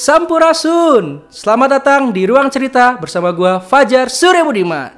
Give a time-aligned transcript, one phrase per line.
[0.00, 1.28] Sampurasun.
[1.28, 4.96] Selamat datang di Ruang Cerita bersama gua Fajar Surya Budiman.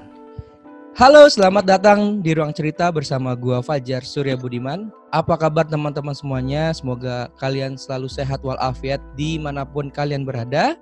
[0.95, 4.95] Halo, selamat datang di Ruang Cerita bersama gua Fajar Surya Budiman.
[5.11, 6.71] Apa kabar teman-teman semuanya?
[6.71, 10.79] Semoga kalian selalu sehat walafiat di mana pun kalian berada.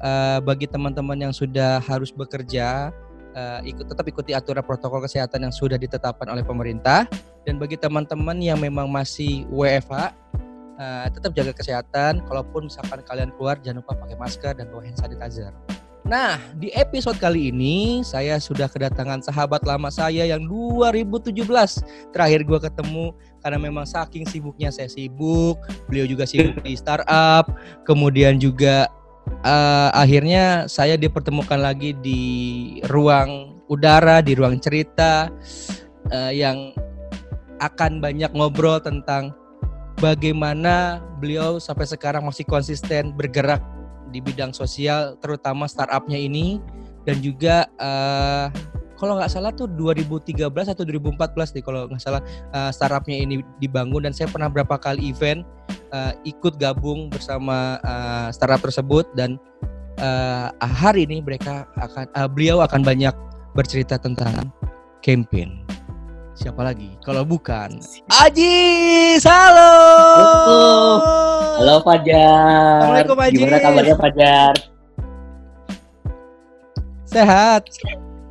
[0.00, 2.88] Uh, bagi teman-teman yang sudah harus bekerja,
[3.36, 7.04] uh, ikut tetap ikuti aturan protokol kesehatan yang sudah ditetapkan oleh pemerintah.
[7.44, 10.16] Dan bagi teman-teman yang memang masih WFH,
[10.78, 12.24] uh, tetap jaga kesehatan.
[12.24, 15.52] Kalaupun misalkan kalian keluar, jangan lupa pakai masker dan bawa hand sanitizer.
[16.08, 21.36] Nah, di episode kali ini saya sudah kedatangan sahabat lama saya yang 2017
[22.16, 23.12] terakhir gue ketemu
[23.44, 27.52] karena memang saking sibuknya saya sibuk, beliau juga sibuk di startup,
[27.84, 28.88] kemudian juga
[29.44, 32.22] uh, akhirnya saya dipertemukan lagi di
[32.88, 35.28] ruang udara, di ruang cerita
[36.08, 36.72] uh, yang
[37.60, 39.36] akan banyak ngobrol tentang
[39.98, 43.60] bagaimana beliau sampai sekarang masih konsisten bergerak
[44.08, 46.62] di bidang sosial terutama startupnya ini.
[47.06, 48.52] Dan juga uh,
[49.00, 54.06] kalau nggak salah tuh 2013 atau 2014 nih kalau nggak salah uh, startupnya ini dibangun.
[54.08, 55.42] Dan saya pernah berapa kali event
[55.92, 59.08] uh, ikut gabung bersama uh, startup tersebut.
[59.16, 59.40] Dan
[60.00, 63.14] uh, hari ini mereka akan uh, beliau akan banyak
[63.56, 64.52] bercerita tentang
[65.00, 65.77] campaign
[66.38, 66.94] siapa lagi?
[67.02, 67.82] Kalau bukan
[68.22, 68.54] Aji
[69.26, 69.74] halo.
[71.58, 72.78] Halo Fajar.
[72.78, 74.54] Assalamualaikum gimana kabarnya Fajar?
[77.10, 77.66] Sehat.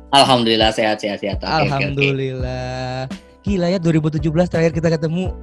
[0.08, 1.36] Alhamdulillah sehat sehat sehat.
[1.44, 3.44] Okay, Alhamdulillah okay, okay.
[3.44, 5.36] gila ya 2017 terakhir kita ketemu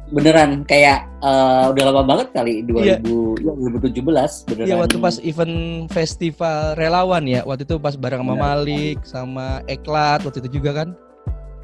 [0.08, 2.98] beneran kayak uh, udah lama banget kali 2000 yeah.
[3.44, 3.52] ya,
[3.84, 4.66] 2017 beneran.
[4.68, 5.56] Iya waktu pas event
[5.92, 10.88] festival relawan ya waktu itu pas bareng sama Malik sama Eklat waktu itu juga kan.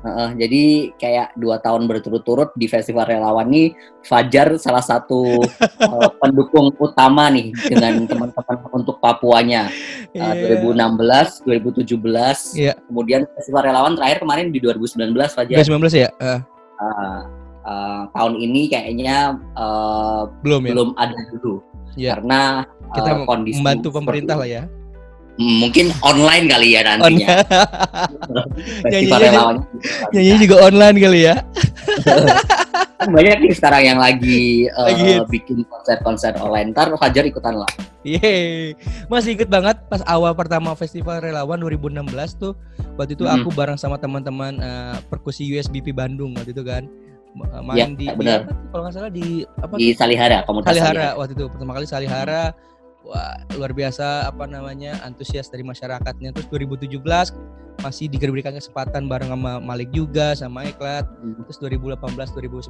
[0.05, 3.73] Uh, jadi kayak dua tahun berturut-turut di festival relawan ini
[4.05, 5.41] Fajar salah satu
[5.81, 9.73] uh, pendukung utama nih dengan teman-teman untuk Papuanya
[10.13, 10.61] uh, yeah.
[10.61, 11.97] 2016, 2017,
[12.61, 12.77] yeah.
[12.85, 15.57] kemudian festival relawan terakhir kemarin di 2019 Fajar.
[15.65, 16.13] 2019 ya.
[16.21, 16.41] Uh.
[16.77, 20.73] Uh, uh, tahun ini kayaknya uh, belum ya?
[20.73, 21.61] belum ada dulu.
[21.95, 22.19] Ya.
[22.19, 24.63] karena kita uh, kondisi membantu pemerintah lah ya.
[25.35, 27.27] Hmm, mungkin online kali ya nantinya.
[28.91, 29.07] Nyanyi
[30.15, 31.35] nyanyi juga online kali ya.
[32.95, 36.71] Kan banyak nih sekarang yang lagi, uh, lagi bikin konser-konser online.
[36.71, 37.71] Ntar Fajar ikutan lah.
[38.07, 38.79] Yeay.
[39.11, 42.55] Masih inget banget pas awal pertama festival relawan 2016 tuh.
[42.95, 43.35] Waktu itu hmm.
[43.43, 46.87] aku bareng sama teman-teman uh, perkusi USBP Bandung waktu itu kan
[47.35, 48.47] main ya, di, benar.
[48.47, 51.19] di kalau nggak salah di apa di Salihara komunitas Salihara, Salihara.
[51.19, 52.45] waktu itu pertama kali Salihara.
[53.05, 56.33] Wah luar biasa apa namanya antusias dari masyarakatnya.
[56.33, 56.97] Terus 2017
[57.83, 61.47] masih diberikan kesempatan bareng sama Malik juga sama Eklat hmm.
[61.49, 62.01] terus 2018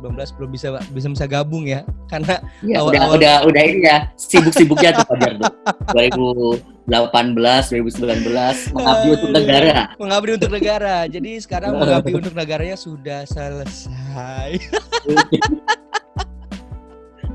[0.01, 1.85] 2019 belum bisa bisa bisa gabung ya.
[2.13, 5.53] Karena ya, awal, udah, awal udah udah ini ya sibuk-sibuknya tuh Fajar tuh
[5.93, 9.79] 2018 2019 mengabdi untuk negara.
[9.97, 10.97] Mengabdi untuk negara.
[11.09, 14.61] Jadi sekarang mengabdi untuk negaranya sudah selesai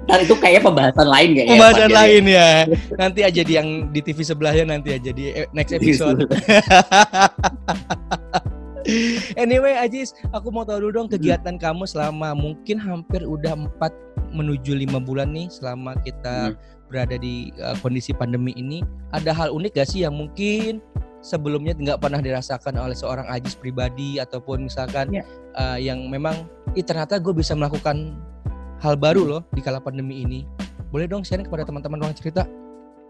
[0.10, 1.54] Ntar itu kayaknya pembahasan lain kayaknya.
[1.54, 2.50] Pembahasan lain ya.
[2.98, 6.26] Nanti aja di yang di TV sebelahnya nanti aja di e, next episode.
[9.44, 11.62] anyway Ajis, aku mau tahu dulu dong kegiatan hmm.
[11.62, 16.90] kamu selama mungkin hampir udah 4 menuju lima bulan nih selama kita hmm.
[16.90, 18.82] berada di uh, kondisi pandemi ini.
[19.14, 20.82] Ada hal unik gak sih yang mungkin
[21.20, 25.22] sebelumnya nggak pernah dirasakan oleh seorang Ajis pribadi ataupun misalkan yeah.
[25.22, 25.60] Ya.
[25.60, 26.48] uh, yang memang
[26.78, 28.14] Ih, ternyata gue bisa melakukan
[28.80, 30.48] hal baru loh di kala pandemi ini.
[30.90, 32.48] Boleh dong sharing kepada teman-teman ruang cerita?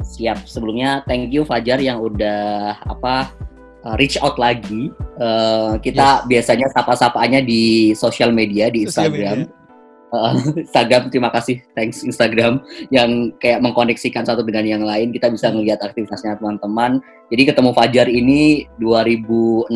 [0.03, 0.47] Siap.
[0.47, 3.31] Sebelumnya thank you Fajar yang udah apa
[3.85, 4.91] uh, reach out lagi.
[5.19, 6.27] Uh, kita yes.
[6.27, 9.45] biasanya sapa-sapaannya di sosial media di Instagram.
[9.45, 9.57] Media.
[10.09, 10.33] Uh,
[10.65, 15.85] Instagram terima kasih thanks Instagram yang kayak mengkoneksikan satu dengan yang lain kita bisa melihat
[15.85, 16.97] aktivitasnya teman-teman
[17.29, 19.69] jadi ketemu Fajar ini 2016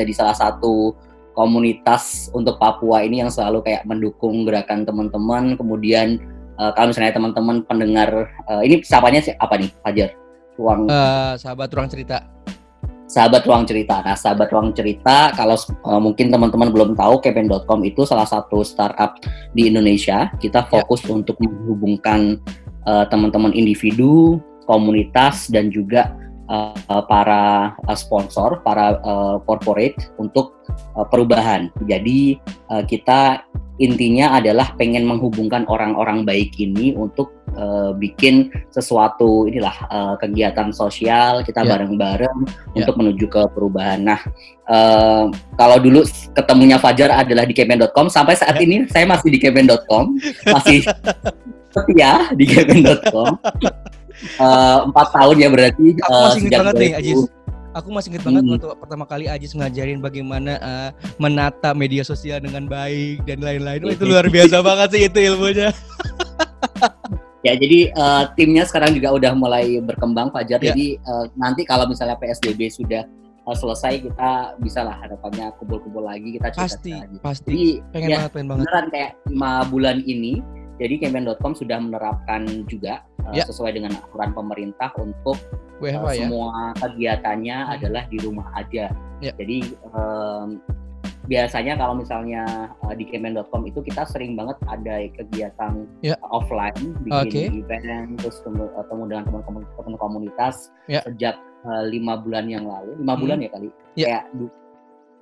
[0.00, 0.96] jadi salah satu
[1.34, 5.58] komunitas untuk Papua ini yang selalu kayak mendukung gerakan teman-teman.
[5.58, 6.22] Kemudian
[6.56, 9.34] uh, kalau misalnya teman-teman pendengar uh, ini siapanya sih?
[9.36, 10.10] Apa nih Fajar?
[10.54, 12.22] Ruang uh, sahabat ruang cerita.
[13.04, 14.00] Sahabat ruang cerita.
[14.00, 19.18] Nah sahabat ruang cerita kalau uh, mungkin teman-teman belum tahu kepen.com itu salah satu startup
[19.52, 20.32] di Indonesia.
[20.38, 20.70] Kita ya.
[20.70, 21.12] fokus ya.
[21.12, 22.40] untuk menghubungkan
[22.86, 26.16] uh, teman-teman individu komunitas dan juga
[26.48, 30.58] uh, para uh, sponsor, para uh, corporate untuk
[30.96, 31.70] uh, perubahan.
[31.88, 32.38] Jadi
[32.72, 33.44] uh, kita
[33.82, 41.42] intinya adalah pengen menghubungkan orang-orang baik ini untuk uh, bikin sesuatu inilah uh, kegiatan sosial
[41.42, 41.70] kita yeah.
[41.74, 42.78] bareng-bareng yeah.
[42.78, 44.06] untuk menuju ke perubahan.
[44.06, 44.20] Nah,
[44.70, 45.26] uh,
[45.58, 46.06] kalau dulu
[46.38, 48.66] ketemunya Fajar adalah di kemen.com sampai saat yeah.
[48.66, 50.14] ini saya masih di kemen.com,
[50.54, 50.86] masih
[51.74, 53.34] setia di campaign.com.
[54.22, 55.86] Eh, empat tahun ya berarti.
[55.98, 57.20] Aku uh, masih ingat banget nih Ajis.
[57.74, 58.52] Aku masih ingat banget hmm.
[58.54, 63.82] waktu pertama kali Ajis ngajarin bagaimana uh, menata media sosial dengan baik dan lain-lain.
[63.82, 65.74] Oh, itu luar biasa banget sih itu ilmunya.
[67.44, 70.62] ya jadi uh, timnya sekarang juga udah mulai berkembang Fajar.
[70.62, 70.70] Ya.
[70.70, 73.02] Jadi uh, nanti kalau misalnya PSBB sudah
[73.44, 77.16] uh, selesai kita bisa lah harapannya kumpul-kumpul lagi kita cerita pasti lagi.
[77.20, 80.34] pasti jadi, pengen ya, banget pengen banget beneran kayak lima bulan ini
[80.78, 83.44] jadi Kemen.com sudah menerapkan juga ya.
[83.44, 85.38] uh, sesuai dengan aturan pemerintah untuk
[85.78, 86.66] WFH, uh, semua ya?
[86.82, 87.74] kegiatannya hmm.
[87.78, 88.90] adalah di rumah aja
[89.22, 89.32] ya.
[89.38, 89.58] jadi
[89.94, 90.58] um,
[91.24, 96.20] biasanya kalau misalnya uh, di kemen.com itu kita sering banget ada kegiatan yeah.
[96.28, 97.64] offline bikin okay.
[97.64, 98.68] event terus ketemu,
[99.08, 101.00] dengan teman-teman komunitas yeah.
[101.08, 103.22] sejak uh, lima bulan yang lalu lima hmm.
[103.24, 104.06] bulan ya kali yeah.
[104.08, 104.24] kayak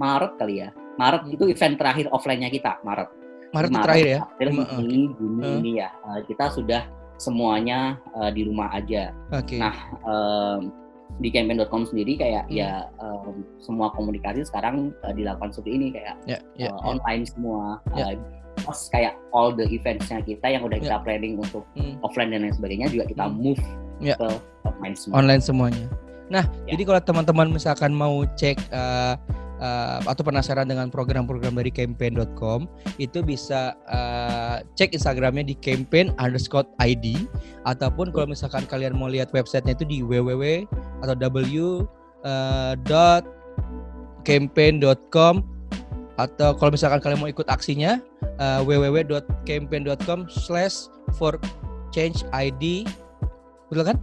[0.03, 1.35] Maret kali ya Maret hmm.
[1.39, 3.22] itu event terakhir offline-nya kita Maret
[3.53, 4.51] Maret, Maret terakhir ya April
[4.81, 5.57] ini Juni uh.
[5.61, 6.83] ini ya uh, kita sudah
[7.21, 9.61] semuanya uh, di rumah aja okay.
[9.61, 10.73] nah um,
[11.21, 12.57] di campaign.com sendiri kayak hmm.
[12.57, 16.89] ya um, semua komunikasi sekarang uh, dilakukan seperti ini kayak yeah, yeah, uh, yeah.
[16.89, 18.17] online semua yeah.
[18.17, 18.17] uh,
[18.65, 20.97] pas kayak all the eventsnya kita yang udah yeah.
[20.97, 22.01] kita planning untuk hmm.
[22.01, 23.37] offline dan lain sebagainya juga kita hmm.
[23.37, 23.63] move
[24.01, 24.17] yeah.
[24.17, 24.29] ke
[24.65, 25.15] online semua.
[25.21, 25.87] online semuanya
[26.33, 26.73] nah yeah.
[26.73, 29.21] jadi kalau teman-teman misalkan mau cek uh,
[29.63, 32.67] uh, atau penasaran dengan program-program dari campaign.com
[32.99, 37.31] itu bisa uh, cek Instagramnya di campaign underscore ID
[37.65, 40.67] ataupun kalau misalkan kalian mau lihat websitenya itu di www
[41.07, 41.87] atau w
[42.87, 43.25] dot
[44.23, 45.43] campaign.com
[46.21, 47.99] atau kalau misalkan kalian mau ikut aksinya
[48.39, 50.87] uh, www.campaign.com slash
[51.17, 51.41] for
[51.91, 52.85] change ID
[53.73, 53.99] betul kan?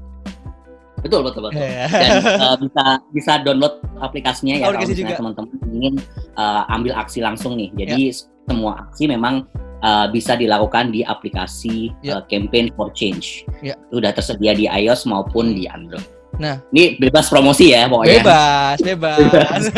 [1.00, 1.62] Betul betul betul.
[1.62, 1.88] Yeah.
[1.90, 2.84] Dan uh, bisa
[3.16, 5.96] bisa download aplikasinya ya kalau misalnya teman-teman ingin
[6.36, 7.72] uh, ambil aksi langsung nih.
[7.80, 8.46] Jadi yeah.
[8.50, 9.48] semua aksi memang
[9.82, 12.20] uh, bisa dilakukan di aplikasi yeah.
[12.20, 13.48] uh, Campaign for Change.
[13.64, 13.80] Yeah.
[13.94, 16.19] Sudah tersedia di iOS maupun di Android.
[16.38, 18.22] Nah, ini bebas promosi ya pokoknya.
[18.22, 19.62] Bebas, bebas.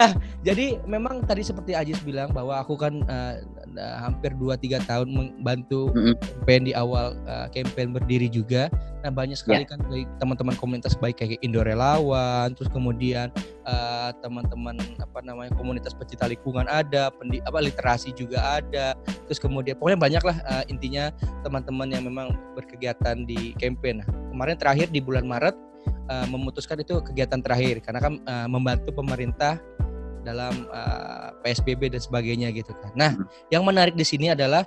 [0.00, 0.10] nah,
[0.40, 3.34] jadi memang tadi seperti Ajis bilang bahwa aku kan uh,
[4.00, 6.14] hampir 2-3 tahun membantu mm -hmm.
[6.16, 8.72] campaign di awal uh, campaign berdiri juga.
[9.04, 9.70] Nah, banyak sekali yeah.
[9.70, 9.80] kan
[10.18, 13.30] teman-teman komunitas baik kayak Indo Relawan, terus kemudian
[13.68, 18.96] uh, teman-teman apa namanya komunitas pecinta lingkungan ada, pendi, apa literasi juga ada.
[19.28, 21.12] Terus kemudian pokoknya banyak lah uh, intinya
[21.44, 24.00] teman-teman yang memang berkegiatan di campaign.
[24.02, 25.56] Nah, kemarin terakhir di bulan Maret
[26.08, 29.60] uh, memutuskan itu kegiatan terakhir karena kan uh, membantu pemerintah
[30.26, 32.90] dalam uh, PSBB dan sebagainya gitu kan.
[32.96, 33.26] Nah, hmm.
[33.52, 34.64] yang menarik di sini adalah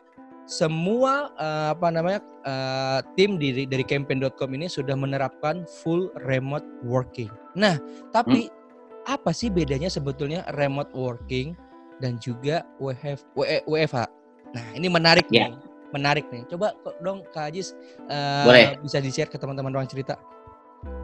[0.50, 7.30] semua uh, apa namanya uh, tim dari dari campaign.com ini sudah menerapkan full remote working.
[7.54, 7.78] Nah,
[8.10, 8.61] tapi hmm.
[9.06, 11.58] Apa sih bedanya sebetulnya remote working
[12.02, 14.06] dan juga WFH?
[14.52, 15.50] Nah, ini menarik yeah.
[15.54, 16.48] nih menarik nih.
[16.48, 17.76] Coba dong Kak Ajis
[18.08, 18.48] uh,
[18.80, 20.16] bisa di-share ke teman-teman ruang cerita.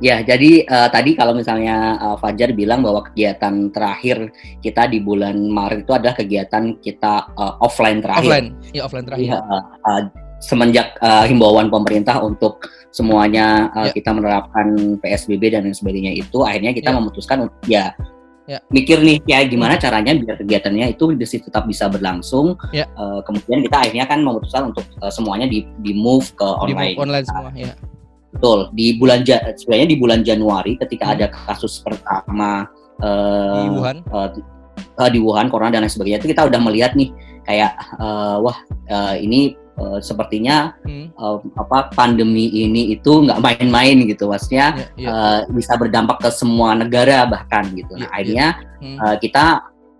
[0.01, 4.33] Ya, jadi uh, tadi kalau misalnya uh, Fajar bilang bahwa kegiatan terakhir
[4.65, 8.25] kita di bulan Maret itu adalah kegiatan kita uh, offline terakhir.
[8.25, 9.29] Offline, ya offline terakhir.
[9.29, 10.01] Ya, uh,
[10.37, 13.93] semenjak uh, himbauan pemerintah untuk semuanya uh, ya.
[13.93, 16.95] kita menerapkan PSBB dan lain sebagainya itu, akhirnya kita ya.
[16.97, 17.93] memutuskan untuk ya
[18.47, 18.59] ya.
[18.71, 19.83] mikir nih ya gimana hmm.
[19.83, 22.55] caranya biar kegiatannya itu tetap bisa berlangsung.
[22.71, 22.87] Ya.
[22.95, 26.95] Uh, kemudian kita akhirnya kan memutuskan untuk uh, semuanya di, di move ke online.
[26.95, 27.75] Di move online semua ya.
[28.33, 28.59] Betul.
[28.73, 31.13] Di bulan sebenarnya di bulan Januari ketika hmm.
[31.19, 32.65] ada kasus pertama
[33.03, 33.97] uh, di Wuhan.
[34.09, 34.29] Uh,
[34.97, 37.11] uh, di Wuhan corona dan lain sebagainya itu kita udah melihat nih
[37.45, 38.57] kayak uh, wah
[38.91, 41.13] uh, ini uh, sepertinya hmm.
[41.15, 45.13] uh, apa pandemi ini itu nggak main-main gitu maksudnya yeah, yeah.
[45.13, 48.75] Uh, bisa berdampak ke semua negara bahkan gitu nah yeah, akhirnya yeah.
[48.77, 48.97] Hmm.
[49.01, 49.45] Uh, kita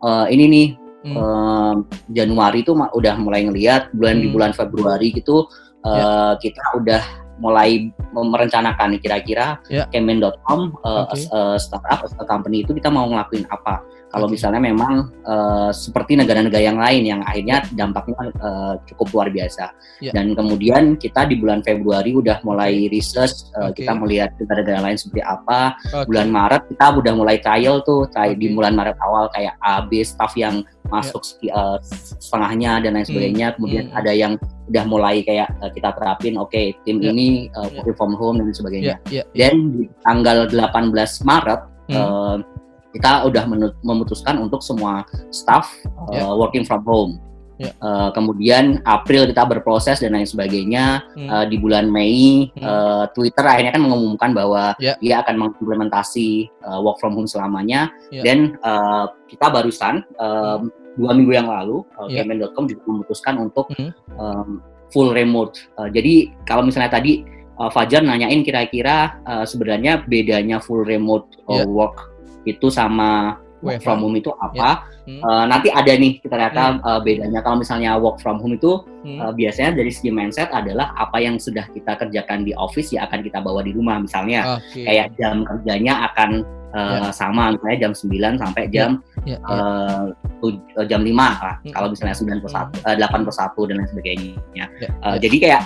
[0.01, 0.67] uh, ini nih
[1.07, 1.15] hmm.
[1.15, 1.75] uh,
[2.12, 4.24] Januari itu udah mulai ngelihat bulan hmm.
[4.24, 5.48] di bulan Februari gitu
[5.86, 6.34] uh, yeah.
[6.41, 7.03] kita udah
[7.38, 9.86] mulai merencanakan kira-kira yeah.
[9.93, 11.29] kemen.com uh, okay.
[11.62, 14.40] startup atau company itu kita mau ngelakuin apa kalau okay.
[14.40, 19.76] misalnya memang uh, seperti negara-negara yang lain yang akhirnya dampaknya uh, cukup luar biasa.
[20.00, 20.16] Yeah.
[20.16, 23.84] Dan kemudian kita di bulan Februari udah mulai research, uh, okay.
[23.84, 25.76] kita melihat negara-negara lain seperti apa.
[25.92, 26.08] Okay.
[26.08, 28.40] Bulan Maret kita udah mulai trial tuh, trial okay.
[28.40, 31.76] di bulan Maret awal kayak A, B, staff yang masuk yeah.
[31.76, 31.78] uh,
[32.24, 33.12] setengahnya dan lain hmm.
[33.12, 33.48] sebagainya.
[33.52, 33.56] Hmm.
[33.60, 34.00] Kemudian hmm.
[34.00, 34.34] ada yang
[34.68, 37.12] udah mulai kayak uh, kita terapin, oke okay, tim yeah.
[37.12, 37.28] ini
[37.60, 37.96] uh, yeah.
[38.00, 38.96] from home dan sebagainya.
[39.12, 39.28] Yeah.
[39.36, 39.52] Yeah.
[39.52, 40.96] Dan di tanggal 18
[41.28, 41.62] Maret
[41.92, 41.96] hmm.
[41.96, 42.38] uh,
[42.98, 43.46] kita udah
[43.86, 45.70] memutuskan untuk semua staff
[46.10, 46.25] yeah.
[46.25, 47.22] uh, working from home.
[47.58, 47.74] Yeah.
[47.82, 51.01] Uh, kemudian April kita berproses dan lain sebagainya.
[51.18, 51.30] Hmm.
[51.30, 52.62] Uh, di bulan Mei hmm.
[52.62, 54.94] uh, Twitter akhirnya kan mengumumkan bahwa yeah.
[55.01, 57.89] dia akan mengimplementasi uh, work from home selamanya.
[58.13, 58.25] Yeah.
[58.25, 60.62] Dan uh, kita barusan uh,
[60.98, 62.25] dua minggu yang lalu uh, Iya.
[62.25, 63.92] Kemen.com juga memutuskan untuk Hmm.
[64.18, 64.50] um,
[64.94, 65.58] full remote.
[65.82, 67.25] Uh, jadi kalau misalnya tadi
[67.58, 71.66] uh, Fajar nanyain kira-kira uh, sebenarnya bedanya full remote uh, Iya.
[71.68, 72.17] work
[72.48, 74.86] itu sama work from home itu apa?
[75.10, 75.18] Hmm.
[75.24, 79.18] Uh, nanti ada nih kita ternyata uh, bedanya kalau misalnya work from home itu Hmm.
[79.18, 83.24] uh, biasanya dari segi mindset adalah apa yang sudah kita kerjakan di office ya akan
[83.24, 84.84] kita bawa di rumah misalnya Oke.
[84.84, 86.44] kayak jam kerjanya akan
[86.75, 89.38] uh, sama misalnya jam 9 sampai jam Ya, ya.
[89.48, 90.06] uh,
[90.38, 91.72] tuj- uh, jam 5 lah Hmm.
[91.72, 94.66] kalau misalnya 9 per 1 uh, 8 per 1 dan lain sebagainya Ya,
[95.01, 95.24] Uh, ya.
[95.24, 95.62] jadi kayak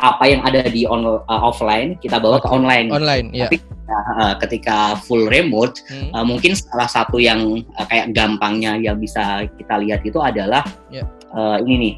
[0.00, 2.56] apa yang ada di on, uh, offline kita bawa ke Oke.
[2.56, 3.46] online online ya.
[3.46, 3.60] Tapi
[3.92, 6.10] uh, ketika full remote Hmm.
[6.14, 11.02] Uh, mungkin salah satu yang uh, kayak gampangnya yang bisa kita lihat itu adalah Ya.
[11.34, 11.94] uh, ini nih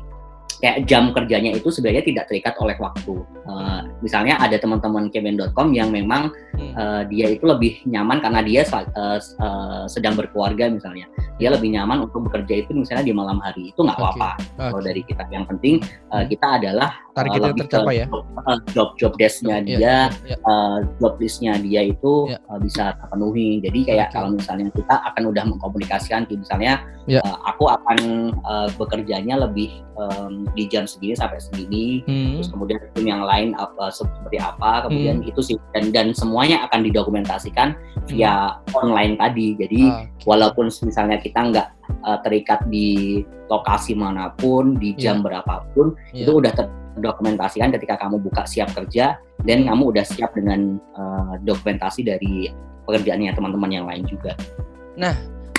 [0.62, 3.18] kayak jam kerjanya itu sebenarnya tidak terikat oleh waktu.
[3.50, 6.30] Uh, misalnya ada teman-teman kemen.com yang memang
[6.78, 11.10] uh, dia itu lebih nyaman karena dia uh, uh, sedang berkeluarga misalnya.
[11.42, 13.74] Dia lebih nyaman untuk bekerja itu misalnya di malam hari.
[13.74, 14.30] Itu nggak apa-apa.
[14.54, 14.86] Kalau Oke.
[14.86, 15.82] dari kita yang penting
[16.14, 18.06] uh, kita adalah uh, Targetnya lebih ke tercapai ya.
[18.06, 19.96] job, uh, job desk-nya Iya, dia
[20.30, 20.36] iya.
[20.46, 22.38] uh, job list-nya dia itu Ya.
[22.46, 23.58] uh, bisa terpenuhi.
[23.58, 24.14] Jadi kayak Oke.
[24.14, 27.18] kalau misalnya kita akan udah mengkomunikasikan, misalnya Ya.
[27.26, 32.38] uh, aku akan uh, bekerjanya lebih um, di jam segini sampai segini, Hmm.
[32.40, 35.30] terus kemudian tim yang lain apa seperti apa, kemudian Hmm.
[35.30, 37.74] itu sih dan dan semuanya akan didokumentasikan
[38.08, 39.56] via online tadi.
[39.56, 40.26] Jadi Oke.
[40.28, 41.68] walaupun misalnya kita nggak
[42.02, 45.10] uh, terikat di lokasi mana pun, di Ya.
[45.12, 46.24] jam berapapun, Ya.
[46.24, 52.04] itu udah terdokumentasikan ketika kamu buka siap kerja dan kamu udah siap dengan uh, dokumentasi
[52.04, 52.48] dari
[52.84, 54.34] pekerjaannya teman-teman yang lain juga.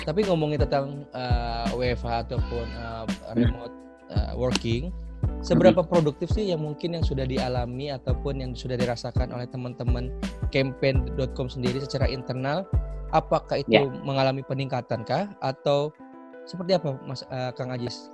[0.03, 3.07] Tapi ngomongin tentang uh, WFH ataupun uh,
[3.39, 3.71] remote
[4.11, 4.91] uh, working,
[5.39, 10.11] seberapa produktif sih yang mungkin yang sudah dialami ataupun yang sudah dirasakan oleh teman-teman
[10.51, 12.67] campaign.com sendiri secara internal?
[13.13, 13.85] Apakah itu Ya.
[14.01, 15.93] mengalami peningkatan kah atau
[16.49, 18.09] seperti apa Mas uh, Kang Ajis?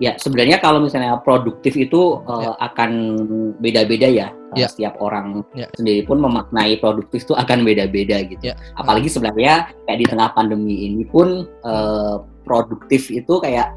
[0.00, 2.90] Ya sebenarnya kalau misalnya produktif itu uh, akan
[3.62, 4.28] beda-beda ya.
[4.52, 4.68] Ya.
[4.68, 5.68] Setiap orang Ya.
[5.78, 8.52] sendiri pun memaknai produktif itu akan beda-beda gitu.
[8.52, 8.56] Ya.
[8.76, 13.72] Apalagi sebenarnya kayak di tengah pandemi ini pun uh, produktif itu kayak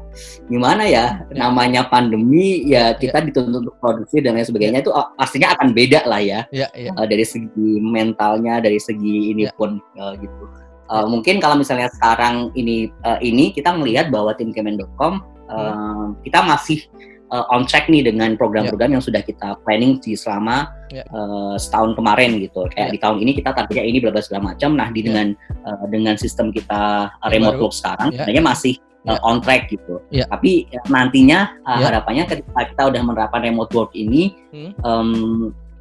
[0.50, 1.22] gimana ya?
[1.32, 1.46] Ya.
[1.46, 6.06] Namanya pandemi ya kita dituntut untuk produktif dan lain sebagainya itu uh, pastinya akan beda
[6.06, 6.40] lah ya.
[6.50, 6.90] Ya, ya.
[6.94, 9.54] uh, dari segi mentalnya dari segi ini Ya.
[9.54, 14.54] pun uh, gitu Uh, mungkin kalau misalnya sekarang ini uh, ini kita melihat bahwa tim
[14.54, 15.18] Kemen.com
[15.50, 16.86] uh, kita masih
[17.30, 21.02] uh, on track nih dengan program-program yang sudah kita planning di selama Ya.
[21.10, 22.94] uh, setahun kemarin gitu kayak Ya.
[22.94, 25.06] di tahun ini kita targetnya ini bla bla segala macam nah di Ya.
[25.10, 25.26] dengan
[25.66, 28.22] uh, dengan sistem kita uh, Yang remote work sekarang Ya.
[28.22, 29.20] sebenarnya masih uh, Ya.
[29.26, 30.24] on track gitu Ya.
[30.30, 31.90] tapi uh, nantinya uh, Ya.
[31.90, 34.70] harapannya ketika kita udah menerapkan remote work ini Hmm.
[34.78, 35.08] em,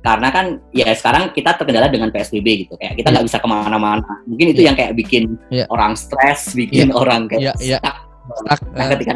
[0.02, 3.14] karena kan ya sekarang kita terkendala dengan PSBB gitu kayak kita Iya.
[3.18, 4.68] nggak bisa ke mana-mana mungkin itu Iya.
[4.74, 5.24] yang kayak bikin
[5.54, 5.66] Iya.
[5.70, 7.78] orang stres bikin orang kayak Iya, iya.
[7.78, 7.98] stuck.
[8.26, 9.14] Stuck, nah eh, ketika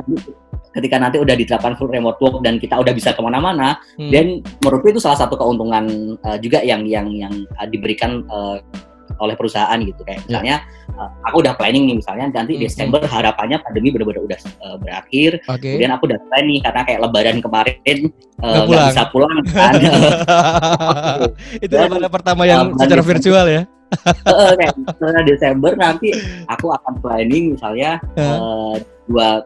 [0.76, 4.12] ketika nanti udah diterapkan full remote work dan kita udah bisa ke mana-mana hmm.
[4.14, 4.26] dan
[4.62, 8.62] menurutku itu salah satu keuntungan uh, juga yang yang yang uh, diberikan uh,
[9.20, 10.64] oleh perusahaan gitu kayak misalnya
[10.96, 15.44] uh, aku udah planning nih misalnya nanti Hmm, Desember harapannya pandemi benar-benar udah uh, berakhir
[15.50, 15.76] Oke.
[15.76, 18.00] kemudian aku udah plan nih karena kayak Lebaran kemarin
[18.40, 18.88] uh, Nggak nggak pulang.
[18.90, 19.74] bisa pulang kan
[21.66, 23.64] itu lebaran pertama yang uh, secara virtual ya.
[24.06, 26.14] Heeh, kayak misalnya Desember nanti
[26.46, 28.76] aku akan planning misalnya eh,
[29.10, 29.42] dua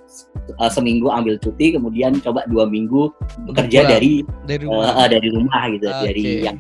[0.60, 3.08] eh, seminggu ambil cuti kemudian coba dua minggu
[3.48, 4.92] bekerja dari Dari eh, rumah.
[5.00, 6.04] eh, dari rumah gitu Oke.
[6.12, 6.58] dari yang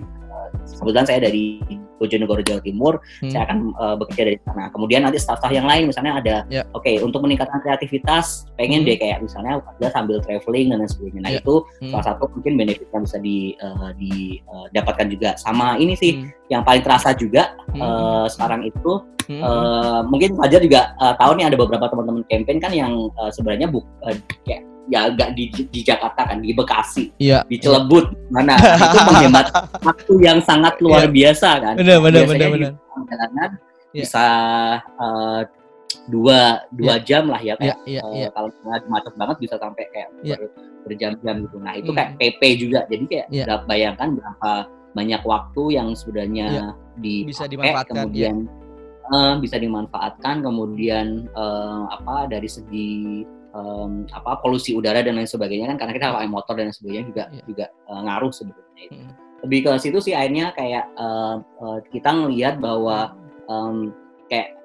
[0.79, 1.59] kebetulan saya dari
[2.01, 2.93] Bojonegoro Jawa Timur
[3.23, 3.31] Hmm.
[3.31, 6.67] saya akan eh, bekerja dari sana kemudian nanti staff-staff yang lain misalnya ada Ya.
[6.75, 8.87] oke untuk meningkatkan kreativitas pengen Hmm.
[8.91, 11.39] deh kayak misalnya kerja sambil traveling dan lain sebagainya nah Ya.
[11.39, 11.91] itu Hmm.
[11.95, 16.29] salah satu mungkin benefit yang bisa di, eh, didapatkan juga sama ini sih Hmm.
[16.51, 17.81] yang paling terasa juga Hmm.
[17.81, 18.93] eh, sekarang itu
[19.23, 19.39] Hmm.
[19.39, 23.71] Eh, mungkin Fajar juga eh, tahu nih ada beberapa teman-teman campaign kan yang eh, sebenarnya
[23.71, 27.47] buk eh, kayak ya agak di, di Jakarta kan di Bekasi Iya.
[27.47, 29.47] di Cilebut mana itu menghemat
[29.87, 32.71] waktu yang sangat luar biasa kan Benar, benar, Biasanya benar, di benar.
[32.91, 33.49] perjalanan
[33.93, 34.01] Iya.
[34.01, 34.25] bisa
[34.97, 35.41] eh,
[36.05, 38.27] dua dua jam lah ya Iya, kayak iya, eh, iya.
[38.31, 38.49] kalau
[38.89, 40.35] macet banget bisa sampai kayak Iya.
[40.35, 41.97] ber- berjam-jam gitu nah itu Hmm.
[41.97, 43.43] kayak PP juga jadi kayak Iya.
[43.47, 44.51] nggak bayangkan berapa
[44.93, 48.35] banyak waktu yang sebenarnya di Bisa dimanfaatkan, kemudian
[49.05, 53.23] eh, bisa dimanfaatkan kemudian eh, apa dari segi
[53.53, 57.05] em, apa polusi udara dan lain sebagainya kan karena kita pakai motor dan lain sebagainya
[57.05, 57.43] juga Iya.
[57.45, 58.97] juga eh, ngaruh sebetulnya itu.
[58.97, 59.13] Hmm.
[59.43, 63.11] lebih ke situ sih akhirnya kayak eh, eh, kita ngelihat bahwa
[63.45, 63.91] em,
[64.25, 64.55] kayak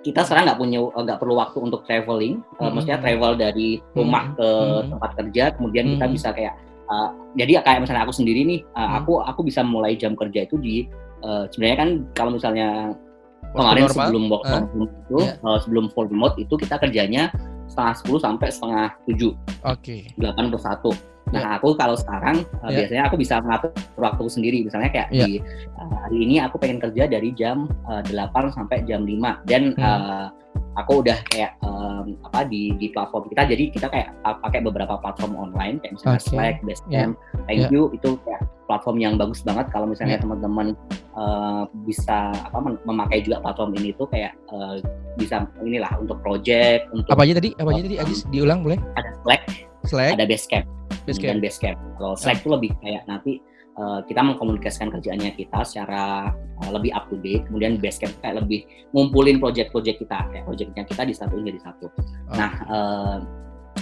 [0.00, 2.72] kita sekarang nggak punya eh, nggak perlu waktu untuk traveling, Eh, Hmm.
[2.72, 4.36] maksudnya travel dari rumah Hmm.
[4.36, 4.88] ke Hmm.
[4.92, 6.14] tempat kerja, kemudian kita Hmm.
[6.14, 6.54] bisa kayak
[6.90, 8.98] eh, jadi kayak misalnya aku sendiri nih, Hmm.
[8.98, 10.84] aku aku bisa mulai jam kerja itu di
[11.20, 12.96] eh, sebenarnya kan kalau misalnya
[13.40, 13.92] Waktu kemarin normal?
[14.04, 15.32] sebelum work from home itu iya.
[15.36, 17.28] eh, sebelum full remote itu kita kerjanya
[17.70, 19.32] setengah sepuluh sampai setengah tujuh.
[19.62, 20.10] Oke.
[20.18, 20.90] Delapan per satu.
[21.30, 21.62] Nah, Ya.
[21.62, 22.82] aku kalau sekarang uh, Ya.
[22.82, 24.58] biasanya aku bisa mengatur waktu sendiri.
[24.66, 25.22] Misalnya kayak Ya.
[25.22, 25.38] di
[25.78, 29.86] uh, hari ini aku pengen kerja dari jam uh, 8 sampai jam 5 dan Hmm.
[29.86, 30.26] uh,
[30.74, 35.38] aku udah kayak um, apa di di platform kita jadi kita kayak pakai beberapa platform
[35.38, 36.30] online kayak misalnya Oke.
[36.34, 37.12] Slack, Basecamp,
[37.46, 37.68] Thank Ya.
[37.70, 40.22] You itu kayak platform yang bagus banget kalau misalnya Ya.
[40.22, 40.78] teman-teman
[41.12, 44.78] uh, bisa apa mem- memakai juga platform ini tuh kayak uh,
[45.18, 47.50] bisa inilah untuk project untuk Apa aja tadi?
[47.58, 47.96] Apa aja tadi?
[47.98, 48.78] Agis diulang boleh?
[48.94, 49.42] ada Slack,
[49.84, 50.66] Slack, ada Basecamp
[51.02, 51.28] Basecamp.
[51.28, 51.76] dan Basecamp.
[51.98, 53.32] Kalau Slack itu lebih kayak nanti
[53.74, 56.30] uh, kita mengkomunikasikan kerjaannya kita secara
[56.62, 57.42] uh, lebih up to date.
[57.50, 58.62] Kemudian Basecamp kayak lebih
[58.92, 61.90] ngumpulin project-project kita, kayak projectnya kita disatuin jadi satu.
[62.30, 63.16] Nah uh,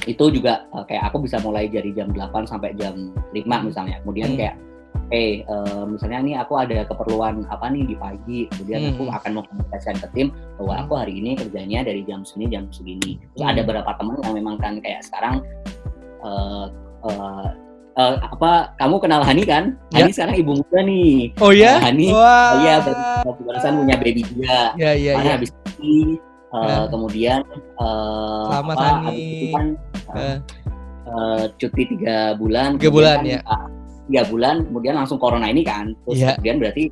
[0.06, 4.00] itu juga uh, kayak aku bisa mulai dari jam 8 sampai jam 5 misalnya.
[4.00, 4.38] Kemudian Hmm.
[4.38, 4.54] kayak
[5.08, 9.16] eh uh, misalnya nih aku ada keperluan apa nih di pagi, kemudian aku Hmm.
[9.16, 10.28] akan mengkomunikasikan ke tim
[10.60, 10.82] bahwa Hmm.
[10.84, 13.16] aku hari ini kerjanya dari jam segini jam segini.
[13.32, 13.52] Terus Hmm.
[13.56, 15.40] ada beberapa teman yang memang kan kayak sekarang
[16.18, 16.66] eh
[17.08, 17.48] eh,
[17.96, 19.64] eh, apa kamu kenal Hani kan?
[19.94, 20.04] Ya.
[20.04, 21.32] Hani sekarang ibu muda nih.
[21.40, 21.78] Oh ya?
[21.78, 22.08] Nah, Hani.
[22.12, 24.74] Oh iya, baru barusan punya baby juga.
[24.76, 25.36] Ya ya Makanya ya.
[25.40, 25.50] habis
[25.80, 26.18] ini
[26.52, 26.78] eh, Ya.
[26.90, 29.06] kemudian eh, Selamat, apa, Hani.
[29.08, 29.66] habis itu kan
[30.08, 30.36] eh, Eh,
[31.08, 32.76] eh, cuti tiga bulan.
[32.76, 33.40] Tiga bulan, kan, ya.
[34.08, 35.92] Tiga bulan, kemudian langsung corona ini kan.
[36.08, 36.32] Terus Ya.
[36.34, 36.84] kemudian berarti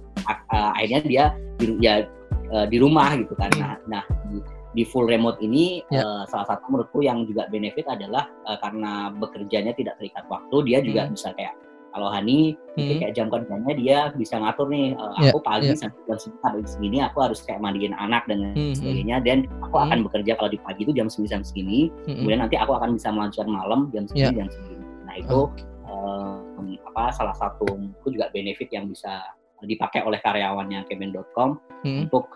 [0.53, 1.25] ah, akhirnya dia
[1.57, 2.05] di, ya
[2.53, 3.49] eh, di rumah gitu kan.
[3.57, 3.61] Hmm.
[3.65, 4.39] Nah, nah di,
[4.73, 6.05] di full remote ini Ya.
[6.05, 10.79] eh, salah satu menurutku yang juga benefit adalah eh, karena bekerjanya tidak terikat waktu, dia
[10.81, 11.17] juga Hmm.
[11.17, 11.57] bisa kayak
[11.97, 13.01] kalau Hani Hmm.
[13.01, 15.81] kayak jam kerjanya dia bisa ngatur nih eh, Ya, aku pagi ya.
[15.81, 18.75] sampai jam segini segini aku harus kayak mandiin anak dan Hmm, hmm.
[18.77, 19.85] sebagainya dan aku Hmm.
[19.89, 22.21] akan bekerja kalau di pagi itu jam segini jam segini Mm-mm.
[22.21, 24.45] kemudian nanti aku akan bisa melanjutkan malam jam segini Ya.
[24.45, 25.65] jam segini nah itu Oke.
[26.07, 29.21] Em, apa salah satu itu juga benefit yang bisa
[29.67, 32.09] dipakai oleh karyawannya kemen.com Hmm.
[32.09, 32.29] untuk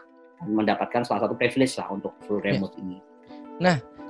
[0.45, 2.57] mendapatkan salah satu privilege lah untuk full Ya.
[2.57, 2.99] remote ini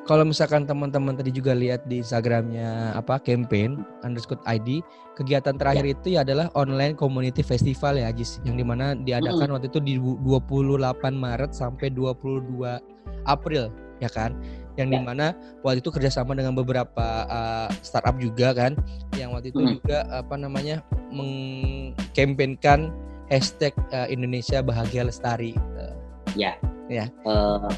[0.09, 4.83] Kalau misalkan teman-teman tadi juga lihat di Instagramnya apa campaign underscore ID
[5.15, 9.71] kegiatan terakhir itu ya adalah online community festival ya Ajis yang di mana diadakan waktu
[9.71, 12.81] itu di du- 28 Maret sampai 22
[13.23, 13.71] April
[14.01, 14.35] ya kan
[14.75, 14.95] yang Ya.
[14.95, 15.27] di mana
[15.61, 18.79] waktu itu kerjasama dengan beberapa uh, startup juga kan
[19.15, 19.75] yang waktu itu Hmm.
[19.77, 22.91] juga apa namanya mengkampanyekan
[23.27, 25.95] hashtag uh, Indonesia bahagia lestari Uh,
[26.35, 26.55] ya
[26.91, 27.07] Ya.
[27.07, 27.69] Eh,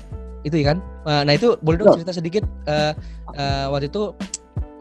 [0.43, 2.95] itu ya kan Uh, nah itu boleh dong cerita sedikit uh,
[3.35, 4.15] uh, waktu itu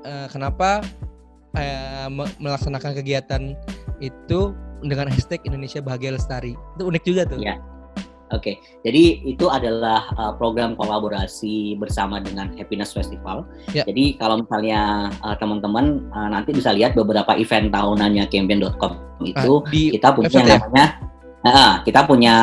[0.06, 0.86] uh, kenapa
[1.54, 3.58] uh, me- melaksanakan kegiatan
[3.97, 7.58] itu dengan hashtag Indonesia Bahagia Lestari itu unik juga tuh Ya.
[8.32, 13.44] Oke, jadi itu adalah uh, program kolaborasi bersama dengan Happiness Festival.
[13.76, 13.84] Ya.
[13.84, 19.70] Jadi kalau misalnya uh, teman-teman uh, nanti bisa lihat beberapa event tahunannya campaign.com itu Ah,
[19.70, 20.58] di kita punya ya?
[20.58, 20.86] namanya
[21.46, 22.36] uh, kita punya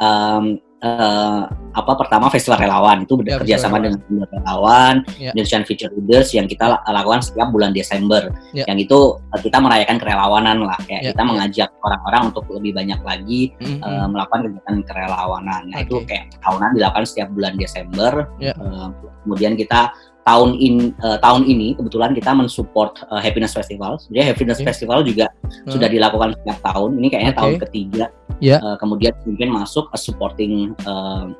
[0.00, 1.42] um, uh,
[1.72, 4.00] apa pertama festival relawan itu Ya, bekerja festival sama relawan.
[4.04, 5.30] dengan relawan Ya.
[5.32, 8.28] Indonesian Future Leaders yang kita la- lakukan setiap bulan Desember.
[8.52, 8.68] Ya.
[8.68, 13.00] Yang itu uh, kita merayakan kerelawanan lah, kayak Ya, kita mengajak orang-orang untuk lebih banyak
[13.00, 13.80] lagi Mm, mm.
[13.80, 15.62] uh, melakukan kegiatan kerelawanan.
[15.72, 16.12] Nah itu Oke.
[16.12, 18.12] kayak tahunan dilakukan setiap bulan Desember.
[18.36, 18.52] Ya.
[18.58, 18.92] Uh,
[19.24, 23.98] kemudian kita tahun in uh, tahun ini kebetulan kita mensupport uh, Happiness Festival.
[23.98, 24.66] Sebenarnya Happiness Oke.
[24.68, 25.68] Festival juga Hmm.
[25.68, 26.90] sudah dilakukan setiap tahun.
[26.96, 27.40] Ini kayaknya Oke.
[27.42, 28.04] tahun ketiga.
[28.42, 28.58] Ya.
[28.58, 31.30] Uh, kemudian mungkin masuk uh, supporting uh,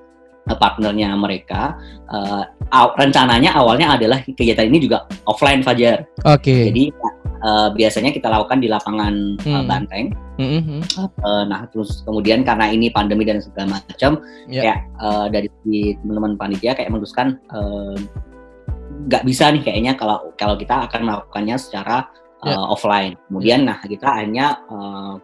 [0.47, 1.75] partnernya mereka.
[2.07, 6.07] Uh, aw- rencananya awalnya adalah kegiatan ini juga offline Fajar.
[6.23, 6.95] oke Jadi
[7.43, 9.67] uh, biasanya kita lakukan di lapangan uh, Hmm.
[9.67, 10.07] Banteng.
[10.41, 10.83] Mm, mm, mm.
[11.23, 14.63] Uh, nah terus kemudian karena ini pandemi dan segala macam Ya.
[14.65, 15.47] kayak uh, dari
[16.01, 17.95] teman-teman panitia kayak memutuskan uh,
[19.07, 22.07] nggak bisa nih kayaknya kalau kalau kita akan melakukannya secara
[22.43, 22.57] uh, Ya.
[22.59, 25.21] offline kemudian nah kita hanya uh,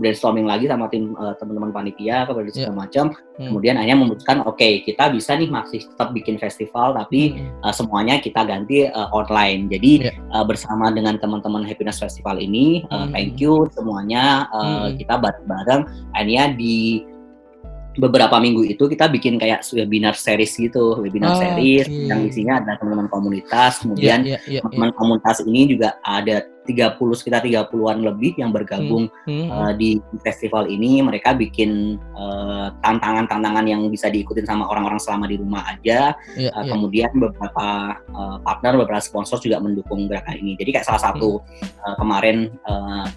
[0.00, 2.54] brainstorming lagi sama tim uh, teman-teman panitia kepada Ya.
[2.68, 3.48] segala macam Hmm.
[3.48, 8.20] kemudian hanya memutuskan oke kita bisa nih masih tetap bikin festival tapi Mm, uh, semuanya
[8.20, 9.68] kita ganti uh, online.
[9.72, 10.12] Jadi Ya.
[10.36, 13.12] uh, bersama dengan teman-teman Happiness Festival ini, uh, Hmm.
[13.12, 14.96] thank you semuanya uh, Hmm.
[14.96, 15.82] kita bareng-bareng.
[16.12, 17.04] Akhirnya di
[17.98, 22.08] beberapa minggu itu kita bikin kayak webinar series gitu, webinar Ah, series oke.
[22.08, 24.60] yang isinya ada teman-teman komunitas, kemudian ya, ya, ya, ya.
[24.64, 29.46] teman-teman komunitas ini juga ada 30 sekitar 30-an lebih yang bergabung Mm, mm.
[29.50, 35.42] uh, di festival ini mereka bikin uh, tantangan-tantangan yang bisa diikutin sama orang-orang selama di
[35.42, 36.14] rumah aja.
[36.38, 36.70] Ya, Uh, ya.
[36.70, 40.54] Kemudian beberapa uh, partner, beberapa sponsor juga mendukung gerakan ini.
[40.54, 41.42] Jadi kayak salah satu
[41.82, 43.10] uh, kemarin uh,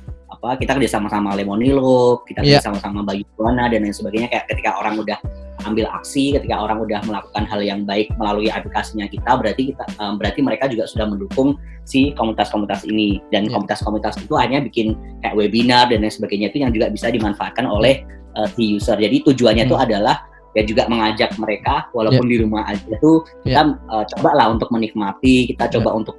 [0.46, 2.62] apa kita kerja sama-sama Lemonilo, kita Iya.
[2.62, 4.30] kerja sama-sama Bayu Buana dan lain sebagainya.
[4.30, 5.18] Kayak ketika orang udah
[5.66, 10.22] ambil aksi, ketika orang udah melakukan hal yang baik melalui aplikasinya kita, berarti kita um,
[10.22, 11.58] berarti mereka juga sudah mendukung
[11.90, 13.58] si komunitas-komunitas ini dan Iya.
[13.58, 14.94] komunitas-komunitas itu hanya bikin
[15.26, 18.06] kayak webinar dan lain sebagainya itu yang juga bisa dimanfaatkan oleh
[18.38, 19.02] uh, si user.
[19.02, 19.86] Jadi tujuannya itu Hmm.
[19.90, 22.32] adalah ya juga mengajak mereka walaupun yeah.
[22.32, 23.92] di rumah aja tuh kita yeah.
[23.92, 26.00] uh, coba lah untuk menikmati kita coba yeah.
[26.00, 26.16] untuk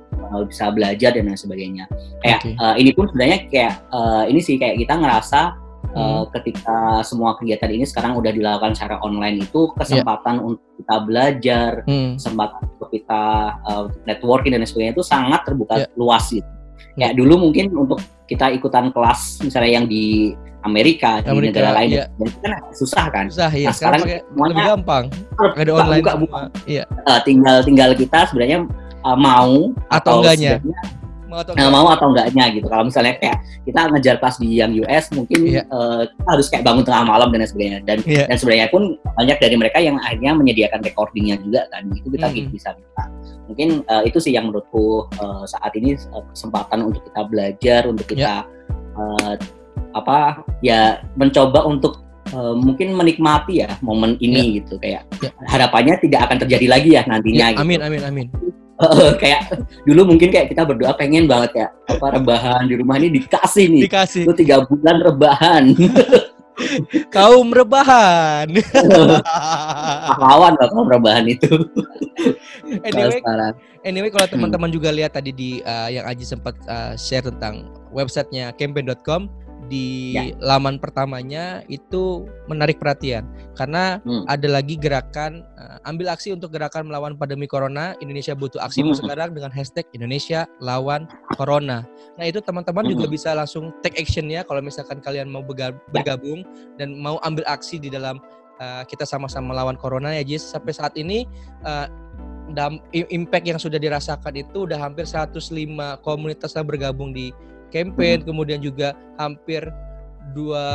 [0.47, 1.85] bisa belajar dan lain sebagainya
[2.23, 2.55] kayak okay.
[2.59, 5.41] uh, ini pun sebenarnya kayak uh, ini sih kayak kita ngerasa
[5.97, 10.47] uh, ketika semua kegiatan ini sekarang udah dilakukan secara online itu kesempatan yeah.
[10.47, 12.11] untuk kita belajar hmm.
[12.21, 13.23] kesempatan untuk kita
[13.65, 15.91] uh, networking dan lain sebagainya itu sangat terbuka yeah.
[15.97, 16.49] luas gitu
[16.97, 20.35] kayak dulu mungkin untuk kita ikutan kelas misalnya yang di
[20.67, 22.05] Amerika, Amerika di negara lain, iya.
[22.19, 23.25] dan itu kan susah kan.
[23.31, 23.71] Susah, iya.
[23.71, 25.05] Nah, sekarang, sekarang semuanya lebih gampang.
[25.55, 26.41] Ada online buka, buka.
[26.67, 26.85] Iya.
[27.07, 28.59] Uh, tinggal tinggal kita sebenarnya
[29.07, 30.59] uh, mau atau, atau enggaknya.
[31.27, 31.71] Mau atau, enggak.
[31.71, 32.67] mau atau enggaknya gitu.
[32.67, 35.63] Kalau misalnya kayak kita ngejar kelas di yang US mungkin iya.
[35.71, 37.81] uh, kita harus kayak bangun tengah malam dan sebagainya.
[37.87, 38.25] Dan iya.
[38.27, 38.83] dan sebenarnya pun
[39.15, 41.87] banyak dari mereka yang akhirnya menyediakan recordingnya juga kan.
[41.95, 42.51] Itu kita hmm.
[42.51, 43.05] bisa kita.
[43.47, 48.07] Mungkin uh, itu sih yang menurutku uh, saat ini uh, kesempatan untuk kita belajar, untuk
[48.11, 48.99] kita yeah.
[48.99, 49.35] uh,
[49.97, 52.05] apa ya mencoba untuk
[52.37, 54.57] uh, mungkin menikmati ya momen ini ya.
[54.63, 55.31] gitu kayak ya.
[55.49, 57.87] harapannya tidak akan terjadi lagi ya nantinya ya, amin gitu.
[57.89, 58.27] amin amin
[58.81, 59.53] uh, kayak
[59.85, 63.83] dulu mungkin kayak kita berdoa pengen banget ya apa rebahan di rumah ini dikasih nih.
[63.89, 64.23] Dikasih.
[64.29, 65.65] Lu tiga bulan rebahan.
[67.13, 68.49] Kaum rebahan.
[70.09, 71.53] Pahlawan lah kaum rebahan itu.
[72.81, 73.21] Anyway
[73.85, 74.77] anyway kalau teman-teman hmm.
[74.81, 79.29] juga lihat tadi di uh, yang Aji sempat uh, share tentang websitenya campaign.com
[79.67, 80.35] di ya.
[80.39, 83.27] laman pertamanya itu menarik perhatian
[83.59, 84.25] karena hmm.
[84.31, 88.97] ada lagi gerakan uh, ambil aksi untuk gerakan melawan pandemi corona Indonesia butuh aksi hmm.
[88.97, 91.83] sekarang dengan hashtag Indonesia lawan corona.
[92.17, 92.93] Nah itu teman-teman hmm.
[92.97, 95.75] juga bisa langsung take action ya kalau misalkan kalian mau ya.
[95.91, 96.47] bergabung
[96.79, 98.23] dan mau ambil aksi di dalam
[98.63, 101.27] uh, kita sama-sama melawan corona ya Jis sampai saat ini
[101.67, 101.89] uh,
[102.95, 105.43] impact yang sudah dirasakan itu udah hampir 105
[106.07, 107.35] komunitas yang bergabung di
[107.77, 108.29] campaign hmm.
[108.33, 109.61] kemudian juga hampir
[110.33, 110.67] dua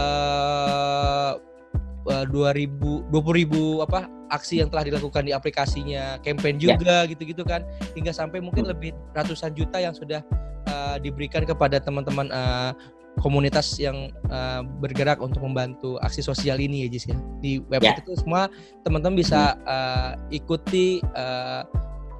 [2.05, 6.77] eh, dua ribu dua puluh ribu apa aksi yang telah dilakukan di aplikasinya campaign ya.
[6.77, 7.65] juga gitu-gitu kan
[7.97, 8.71] hingga sampai mungkin hmm.
[8.77, 10.23] lebih ratusan juta yang sudah
[10.71, 12.71] uh, diberikan kepada teman-teman uh,
[13.19, 18.03] komunitas yang uh, bergerak untuk membantu aksi sosial ini ya Jis ya di website yeah.
[18.07, 18.41] itu semua
[18.87, 21.67] teman-teman bisa uh, ikuti uh,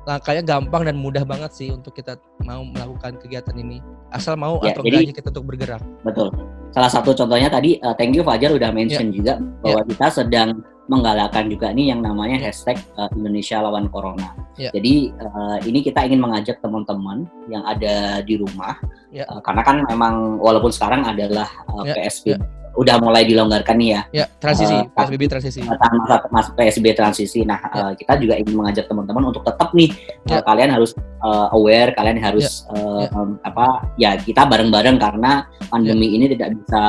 [0.06, 3.78] langkahnya gampang dan mudah banget sih untuk kita mau melakukan kegiatan ini
[4.10, 6.34] asal mau ya, atau enggaknya kita untuk bergerak betul
[6.74, 9.14] salah satu contohnya tadi uh, thank you Fajar udah mention ya.
[9.14, 9.90] juga bahwa ya.
[9.94, 10.50] kita sedang
[10.90, 12.52] menggalakkan juga nih yang namanya ya.
[12.52, 14.36] hashtag uh, Indonesia lawan Corona.
[14.60, 14.76] Ya.
[14.76, 18.76] Jadi uh, ini kita ingin mengajak teman-teman yang ada di rumah,
[19.08, 19.24] ya.
[19.32, 21.96] uh, karena kan memang walaupun sekarang adalah uh, ya.
[21.96, 24.02] PSBB ya udah mulai dilonggarkan nih ya.
[24.24, 25.60] Ya, transisi, uh, eh, PSBB transisi.
[25.64, 27.40] Masa, masa PSBB transisi.
[27.44, 27.92] Nah, ya.
[27.92, 29.92] uh, kita juga ingin mengajak teman-teman untuk tetap nih
[30.28, 30.40] ya.
[30.40, 32.72] uh, kalian harus uh, aware, kalian harus ya.
[32.72, 33.10] Uh, ya.
[33.12, 33.66] Um, apa
[34.00, 36.16] ya kita bareng-bareng karena pandemi ya.
[36.16, 36.84] ini tidak bisa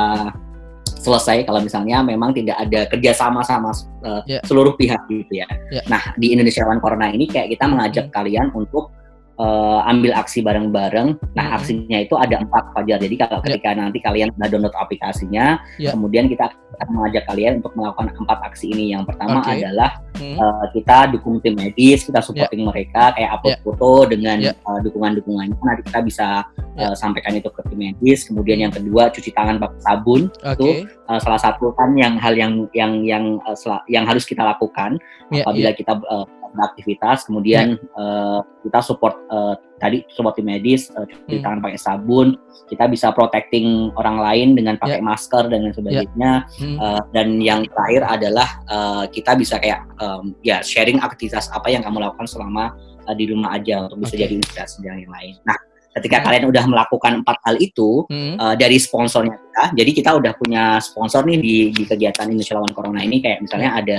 [1.03, 3.75] selesai kalau misalnya memang tidak ada kerjasama sama
[4.07, 4.39] uh, ya.
[4.47, 5.51] seluruh pihak gitu ya.
[5.75, 5.83] ya.
[5.91, 8.15] Nah, di Indonesia One Corona ini kayak kita mengajak hmm.
[8.15, 8.95] kalian untuk
[9.39, 11.17] uh, ambil aksi bareng-bareng.
[11.37, 11.57] Nah, hmm.
[11.61, 12.99] aksinya itu ada empat Fajar.
[13.01, 13.47] Jadi kalau yeah.
[13.49, 15.93] ketika nanti kalian sudah download aplikasinya, yeah.
[15.93, 18.97] kemudian kita akan mengajak kalian untuk melakukan empat aksi ini.
[18.97, 19.61] Yang pertama okay.
[19.61, 20.37] adalah hmm.
[20.41, 22.71] uh, kita dukung tim medis, kita supporting yeah.
[22.73, 23.65] mereka, kayak upload yeah.
[23.65, 24.55] foto dengan yeah.
[24.69, 25.57] uh, dukungan-dukungannya.
[25.61, 26.29] Nanti kita bisa
[26.77, 26.93] yeah.
[26.93, 28.25] uh, sampaikan itu ke tim medis.
[28.25, 30.33] Kemudian yang kedua cuci tangan pakai sabun.
[30.41, 30.57] Okay.
[30.57, 30.69] Itu
[31.13, 33.57] uh, salah satu kan yang hal yang yang yang uh,
[33.89, 34.97] yang harus kita lakukan
[35.29, 35.77] yeah, apabila yeah.
[35.77, 37.97] kita uh, beraktivitas kemudian yeah.
[37.97, 38.01] Ya.
[38.01, 41.45] uh, kita support uh, tadi support tim medis uh, cuci hmm.
[41.45, 42.39] tangan pakai sabun
[42.71, 45.09] kita bisa protecting orang lain dengan pakai yeah.
[45.09, 46.61] masker dan lain sebagainya yeah.
[46.63, 46.77] hmm.
[46.79, 51.83] uh, dan yang terakhir adalah uh, kita bisa kayak um, ya sharing aktivitas apa yang
[51.83, 52.77] kamu lakukan selama
[53.09, 54.23] uh, di rumah aja untuk bisa okay.
[54.29, 55.59] jadi inspirasi dan yang lain nah
[55.93, 56.25] ketika hmm.
[56.25, 58.41] kalian udah melakukan empat hal itu hmm.
[58.41, 62.73] uh, dari sponsornya kita jadi kita udah punya sponsor nih di, di kegiatan Indonesia lawan
[62.73, 63.81] Corona ini kayak misalnya hmm.
[63.85, 63.99] ada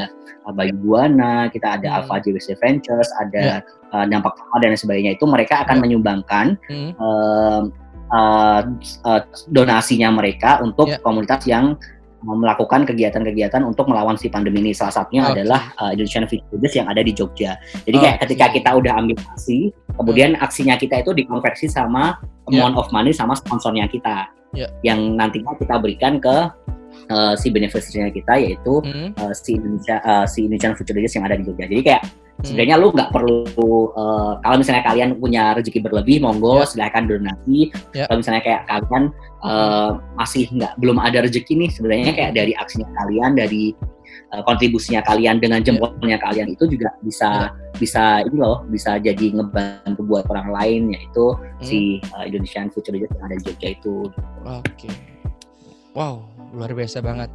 [0.50, 1.98] uh, Bayu Buana kita ada hmm.
[2.02, 3.94] Alpha JWC Ventures ada hmm.
[3.94, 5.84] uh, dampak dan sebagainya itu mereka akan hmm.
[5.86, 6.92] menyumbangkan hmm.
[6.98, 7.62] Uh,
[8.14, 8.62] uh,
[9.06, 11.02] uh, donasinya mereka untuk yeah.
[11.02, 11.78] komunitas yang
[12.24, 14.72] melakukan kegiatan-kegiatan untuk melawan si pandemi ini.
[14.72, 15.44] Salah satunya okay.
[15.44, 17.60] adalah uh, Indonesian Villages yang ada di Jogja.
[17.84, 20.46] Jadi kayak ketika kita udah ambil aksi, kemudian hmm.
[20.46, 22.18] aksinya kita itu dikonversi sama
[22.50, 22.64] yeah.
[22.64, 24.32] amount of money sama sponsornya kita.
[24.56, 24.72] Yeah.
[24.82, 26.50] Yang nantinya kita berikan ke
[27.10, 29.18] uh, si beneficiary kita yaitu hmm.
[29.20, 31.66] uh, si Indonesia uh, si Indonesian Future Leaders yang ada di Jogja.
[31.68, 32.44] Jadi kayak hmm.
[32.46, 33.42] sebenarnya lu nggak perlu
[33.98, 36.70] uh, kalau misalnya kalian punya rezeki berlebih monggo yeah.
[36.70, 37.74] silahkan donasi.
[37.92, 38.08] Yeah.
[38.08, 39.04] Kalau misalnya kayak kalian
[39.44, 42.40] uh, masih nggak belum ada rezeki nih sebenarnya kayak hmm.
[42.40, 43.64] dari aksinya kalian dari
[44.32, 45.74] uh, kontribusinya kalian dengan ya.
[45.74, 46.24] jempolnya yeah.
[46.24, 47.78] kalian itu juga bisa yeah.
[47.82, 51.64] bisa ini loh bisa jadi ngebantu buat orang lain yaitu hmm.
[51.64, 51.80] si
[52.14, 53.96] uh, Indonesian Future Leaders yang ada di Jogja itu.
[54.46, 54.88] Oke.
[54.88, 55.14] Okay.
[55.94, 57.30] Wow, luar biasa banget.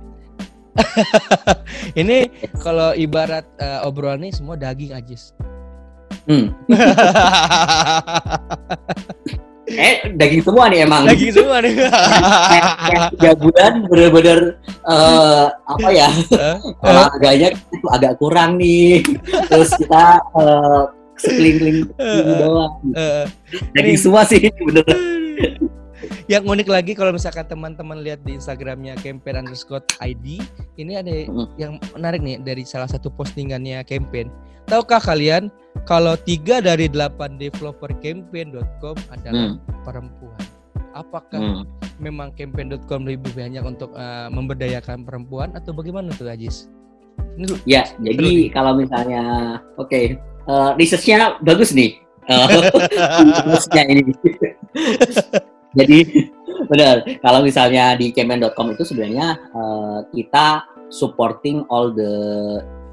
[2.00, 2.30] ini
[2.62, 5.34] kalau ibarat uh, obrolan ini semua daging Ajis.
[6.28, 6.54] Hmm.
[9.68, 11.10] eh daging semua nih emang.
[11.10, 11.74] Daging semua nih.
[13.18, 14.54] tiga bulan bener-bener
[14.86, 16.08] uh, apa ya
[16.78, 19.02] olahraganya itu agak kurang nih.
[19.50, 21.90] Terus kita uh, sekeliling
[22.38, 22.78] doang.
[23.74, 24.86] Daging semua sih bener.
[26.30, 30.38] Yang unik lagi kalau misalkan teman-teman lihat di Instagramnya campaign underscore ID,
[30.78, 31.10] ini ada
[31.58, 34.30] yang menarik nih dari salah satu postingannya campaign.
[34.68, 35.48] Tahukah kalian
[35.88, 39.82] kalau tiga dari delapan developer campaign.com adalah hmm.
[39.82, 40.40] perempuan?
[40.92, 41.64] Apakah hmm.
[41.98, 46.68] memang campaign.com lebih banyak untuk uh, memberdayakan perempuan atau bagaimana tuh Ajis?
[47.38, 49.22] Ini ya, jadi kalau misalnya
[49.78, 50.04] oke, okay,
[50.46, 51.98] uh, eh, risetnya bagus nih.
[52.28, 53.56] Uh,
[53.88, 54.12] ini.
[55.78, 55.98] jadi
[56.70, 62.12] benar, kalau misalnya di campaign.com itu sebenarnya uh, kita supporting all the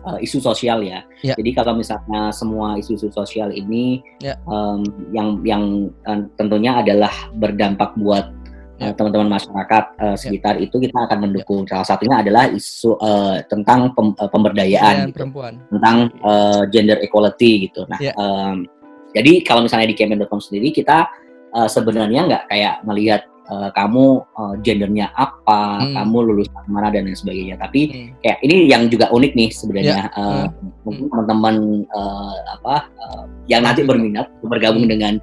[0.05, 1.01] uh, isu sosial ya.
[1.25, 1.33] ya.
[1.35, 4.37] Jadi kalau misalnya semua isu-isu sosial ini ya.
[4.45, 5.63] um, yang yang
[6.05, 8.29] uh, tentunya adalah berdampak buat
[8.77, 8.93] ya.
[8.93, 10.69] teman-teman masyarakat uh, sekitar ya.
[10.69, 11.65] itu kita akan mendukung.
[11.65, 11.81] Ya.
[11.81, 15.25] Salah satunya adalah isu uh, tentang pem, uh, pemberdayaan, ya, gitu.
[15.73, 17.83] tentang uh, gender equality gitu.
[17.89, 18.13] Nah, ya.
[18.15, 18.67] um,
[19.15, 21.07] jadi kalau misalnya di campaign.com sendiri kita
[21.55, 25.95] uh, sebenarnya nggak kayak melihat uh, kamu uh, gendernya apa, hmm.
[25.95, 27.55] kamu lulusan mana dan lain sebagainya.
[27.57, 28.09] Tapi hmm.
[28.21, 30.11] kayak ini yang juga unik nih sebenarnya.
[30.11, 30.19] Yeah.
[30.19, 30.69] Uh, hmm.
[30.85, 31.55] Mungkin teman-teman
[31.95, 34.93] uh, apa uh, yang nanti berminat bergabung hmm.
[34.93, 35.13] dengan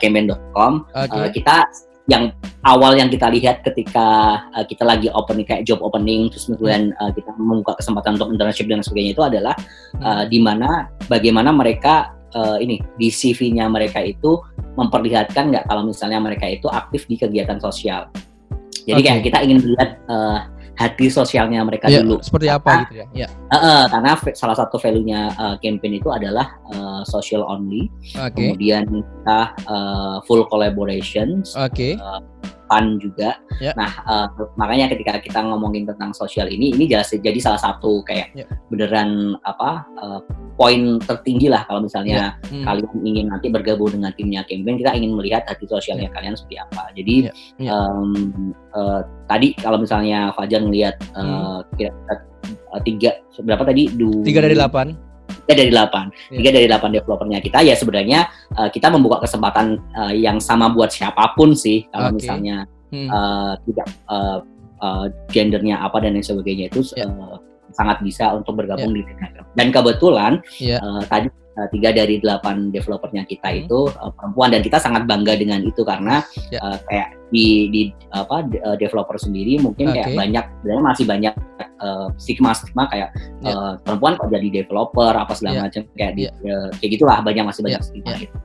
[0.00, 1.12] campaign.com, okay.
[1.12, 1.68] uh, kita
[2.10, 2.34] yang
[2.66, 7.14] awal yang kita lihat ketika uh, kita lagi opening kayak job opening terus kemudian uh,
[7.14, 9.54] kita membuka kesempatan untuk internship dan sebagainya itu adalah
[10.02, 14.40] uh, di mana bagaimana mereka uh, ini di CV-nya mereka itu
[14.76, 18.08] memperlihatkan nggak kalau misalnya mereka itu aktif di kegiatan sosial.
[18.82, 19.08] Jadi okay.
[19.14, 22.18] kayak kita ingin melihat uh, hati sosialnya mereka ya, dulu.
[22.24, 23.06] Seperti karena, apa gitu ya?
[23.14, 23.28] ya.
[23.52, 27.92] Uh, uh, karena salah satu value-nya uh, campaign itu adalah uh, social only.
[28.16, 28.32] Okay.
[28.34, 31.44] Kemudian kita uh, full collaboration.
[31.54, 31.70] Oke.
[31.70, 31.92] Okay.
[32.00, 32.20] Uh,
[32.72, 33.36] fun juga.
[33.60, 33.76] Yeah.
[33.76, 38.32] Nah, uh, makanya ketika kita ngomongin tentang sosial ini, ini jelas jadi salah satu kayak
[38.32, 38.48] yeah.
[38.72, 40.24] beneran apa uh,
[40.56, 42.48] poin tertinggi lah kalau misalnya yeah.
[42.48, 42.64] hmm.
[42.64, 46.16] kalian ingin nanti bergabung dengan timnya campaign, kita ingin melihat hati sosialnya yeah.
[46.16, 46.82] kalian seperti apa.
[46.96, 47.34] Jadi yeah.
[47.60, 47.76] Yeah.
[47.76, 51.76] Um, uh, tadi kalau misalnya Fajar ngelihat uh, hmm.
[51.76, 51.92] kira,
[52.72, 53.92] uh, tiga berapa tadi?
[53.92, 54.96] Du, tiga dari delapan
[55.44, 56.38] tiga dari delapan yeah.
[56.38, 58.20] tiga dari delapan developernya kita ya sebenarnya
[58.54, 62.16] uh, kita membuka kesempatan uh, yang sama buat siapa pun sih kalau okay.
[62.22, 62.56] misalnya
[62.94, 63.08] hmm.
[63.10, 64.38] uh, tidak uh,
[64.82, 67.10] uh, gendernya apa dan lain sebagainya itu yeah.
[67.10, 67.36] uh,
[67.72, 69.02] sangat bisa untuk bergabung yeah.
[69.02, 70.80] di Telegram dan kebetulan yeah.
[70.80, 71.28] uh, tadi
[71.68, 73.60] tiga dari delapan developernya kita hmm.
[73.66, 76.64] itu uh, perempuan dan kita sangat bangga dengan itu karena yeah.
[76.64, 80.04] uh, kayak di di apa uh, developer sendiri mungkin okay.
[80.04, 81.34] kayak banyak sebenarnya masih banyak
[81.80, 83.12] uh, stigma stigma kayak
[83.44, 83.52] yeah.
[83.52, 85.64] uh, perempuan kok jadi developer apa segala yeah.
[85.68, 87.88] macam kayak di, uh, kayak gitulah banyak masih banyak yeah.
[87.88, 88.22] stigma yeah.
[88.24, 88.36] gitu.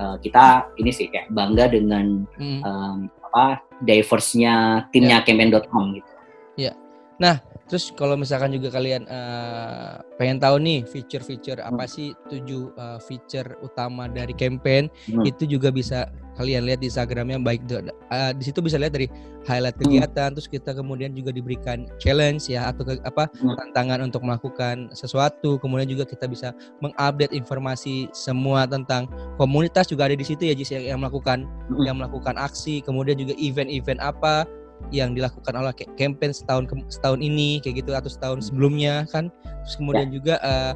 [0.00, 0.44] Uh, kita
[0.80, 2.60] ini sih kayak bangga dengan hmm.
[2.64, 2.98] um,
[3.30, 5.24] apa diverse-nya timnya yeah.
[5.28, 6.12] campaign.com gitu.
[6.56, 6.72] Iya.
[6.72, 6.74] Yeah.
[7.20, 7.36] Nah,
[7.70, 13.54] Terus kalau misalkan juga kalian uh, pengen tahu nih feature-feature apa sih tujuh uh, feature
[13.62, 15.22] utama dari campaign hmm.
[15.22, 19.06] itu juga bisa kalian lihat di Instagramnya baik uh, di situ bisa lihat dari
[19.46, 19.86] highlight hmm.
[19.86, 20.34] kegiatan hmm.
[20.36, 23.54] terus kita kemudian juga diberikan challenge ya atau ke, apa hmm.
[23.54, 26.50] tantangan untuk melakukan sesuatu kemudian juga kita bisa
[26.82, 29.06] mengupdate informasi semua tentang
[29.38, 31.86] komunitas juga ada di situ ya Jis yang, yang melakukan hmm.
[31.86, 34.44] yang melakukan aksi kemudian juga event-event apa
[34.88, 39.28] yang dilakukan oleh campaign setahun ke, setahun ini kayak gitu atau setahun sebelumnya kan.
[39.64, 40.14] Terus kemudian ya.
[40.16, 40.72] juga uh,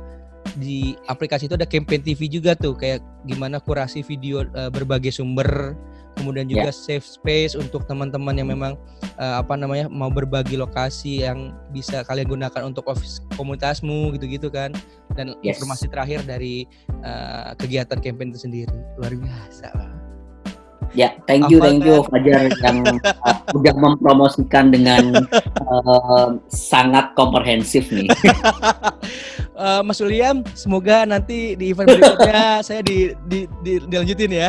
[0.60, 5.74] di aplikasi itu ada campaign TV juga tuh kayak gimana kurasi video uh, berbagai sumber.
[6.14, 6.78] Kemudian juga yeah.
[6.86, 8.78] safe space untuk teman-teman yang memang
[9.18, 14.70] uh, apa namanya mau berbagi lokasi yang bisa kalian gunakan untuk office komunitasmu gitu-gitu kan.
[15.18, 15.58] Dan yes.
[15.58, 16.70] informasi terakhir dari
[17.02, 18.78] uh, kegiatan campaign itu sendiri.
[18.94, 19.93] Luar biasa
[20.94, 25.26] Ya, thank you, thank you Fajar yang uh, udah mempromosikan dengan
[25.66, 28.06] uh, sangat komprehensif nih.
[29.58, 34.48] uh, Mas William, semoga nanti di event berikutnya saya di, di, di, dilanjutin ya.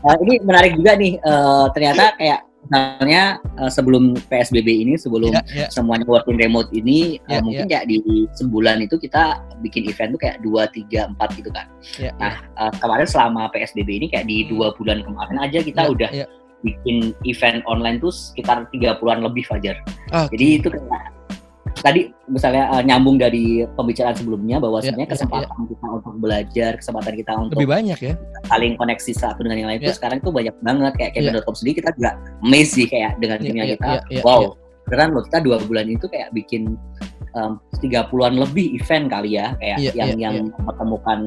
[0.00, 5.44] uh, ini menarik juga nih, uh, ternyata kayak misalnya uh, sebelum PSBB ini, sebelum yeah,
[5.52, 5.68] yeah.
[5.70, 7.84] semuanya working remote ini, yeah, uh, mungkin yeah.
[7.84, 7.98] kayak di
[8.36, 11.66] sebulan itu kita bikin event tuh kayak dua, tiga, empat gitu kan.
[12.00, 15.94] Yeah, nah uh, kemarin selama PSBB ini kayak di dua bulan kemarin aja kita yeah,
[15.94, 16.28] udah yeah.
[16.64, 19.76] bikin event online tuh sekitar tiga puluhan lebih Fajar.
[20.08, 20.32] Okay.
[20.36, 21.14] Jadi itu kayak
[21.74, 25.66] tadi misalnya uh, nyambung dari pembicaraan sebelumnya bahwa ya, sebenarnya ya, kesempatan ya, ya.
[25.70, 28.14] kita untuk belajar, kesempatan kita untuk lebih banyak ya,
[28.46, 29.90] saling koneksi satu dengan yang lain ya.
[29.90, 31.58] itu sekarang itu banyak banget kayak Kevin.com ya.
[31.58, 32.10] sendiri kita juga
[32.46, 34.40] amazed sih kayak dengan ya, timnya ya, kita, ya, ya, wow.
[34.40, 34.48] Ya.
[34.84, 36.76] beneran loh kita dua bulan itu kayak bikin
[37.82, 40.54] tiga puluhan lebih event kali ya kayak yeah, yang yeah, yang yeah.
[40.54, 41.18] mempertemukan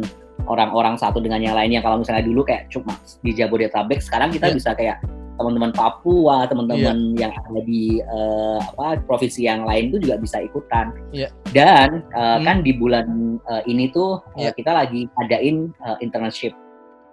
[0.48, 4.56] orang-orang satu dengan yang lainnya kalau misalnya dulu kayak cuma di Jabodetabek sekarang kita yeah.
[4.56, 4.98] bisa kayak
[5.38, 7.30] teman-teman Papua, teman-teman yeah.
[7.30, 10.92] yang ada di uh, apa provinsi yang lain itu juga bisa ikutan.
[11.14, 11.32] Yeah.
[11.54, 12.44] Dan uh, hmm.
[12.44, 14.52] kan di bulan uh, ini tuh yeah.
[14.52, 16.52] uh, kita lagi adain uh, internship.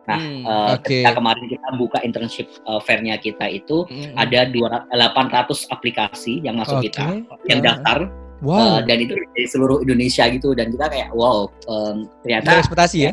[0.04, 1.00] Nah, hmm, uh, okay.
[1.00, 4.12] ketika kemarin kita buka internship uh, fair-nya kita itu hmm.
[4.20, 6.92] ada 800 aplikasi yang masuk okay.
[6.92, 7.06] kita,
[7.48, 8.08] yang daftar.
[8.44, 8.60] Wow.
[8.60, 13.12] Uh, dan itu dari seluruh Indonesia gitu dan kita kayak wow um, ternyata ekspektasi ya.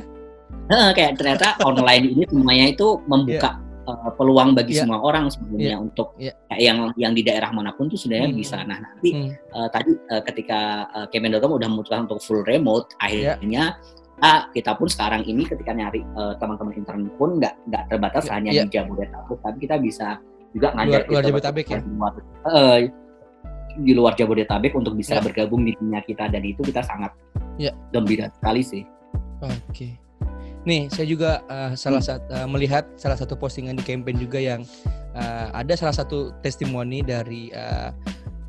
[0.68, 4.84] Uh, kayak ternyata online ini semuanya itu membuka yeah uh, peluang bagi yeah.
[4.86, 5.80] semua orang sebenarnya yeah.
[5.80, 6.36] untuk yeah.
[6.58, 8.40] yang yang di daerah mana pun tuh sebenarnya hmm.
[8.40, 8.58] bisa.
[8.62, 9.32] Nah nanti hmm.
[9.54, 10.60] uh, tadi uh, ketika
[10.94, 13.38] uh, Kemendokom udah memutuskan untuk full remote, iya.
[13.38, 13.64] akhirnya
[14.22, 14.26] yeah.
[14.26, 18.34] ah, kita pun sekarang ini ketika nyari uh, teman-teman intern pun nggak nggak terbatas yeah.
[18.38, 18.66] hanya yeah.
[18.68, 20.08] di Jabodetabek, tapi kita bisa
[20.52, 21.80] juga ngajak luar, luar Jabodetabek ya.
[21.82, 22.14] Luar,
[22.46, 22.78] uh,
[23.72, 25.24] di luar Jabodetabek untuk bisa yeah.
[25.24, 27.12] bergabung di dunia kita dan itu kita sangat
[27.56, 27.74] yeah.
[27.96, 28.84] gembira sekali sih.
[29.42, 29.58] Oke.
[29.74, 29.92] Okay.
[30.62, 34.62] Nih, saya juga uh, salah satu uh, melihat salah satu postingan di campaign juga yang
[35.18, 37.90] uh, ada salah satu testimoni dari uh,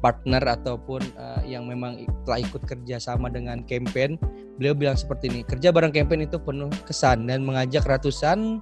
[0.04, 4.20] partner ataupun uh, yang memang telah ikut kerja sama dengan campaign.
[4.60, 8.60] Beliau bilang seperti ini, kerja bareng campaign itu penuh kesan dan mengajak ratusan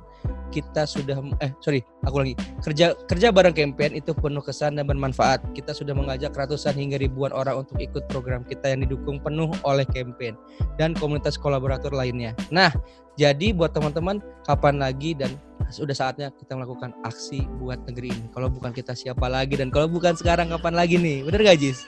[0.54, 2.34] kita sudah eh sorry aku lagi
[2.64, 5.42] kerja kerja bareng campaign itu penuh kesan dan bermanfaat.
[5.52, 9.84] Kita sudah mengajak ratusan hingga ribuan orang untuk ikut program kita yang didukung penuh oleh
[9.88, 10.36] campaign
[10.80, 12.32] dan komunitas kolaborator lainnya.
[12.48, 12.72] Nah
[13.20, 15.34] jadi buat teman-teman kapan lagi dan
[15.70, 18.26] sudah saatnya kita melakukan aksi buat negeri ini?
[18.34, 19.54] Kalau bukan kita siapa lagi?
[19.54, 21.22] Dan kalau bukan sekarang kapan lagi nih?
[21.22, 21.86] Bener gak Jis?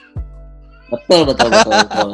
[0.93, 2.09] Betul betul betul betul.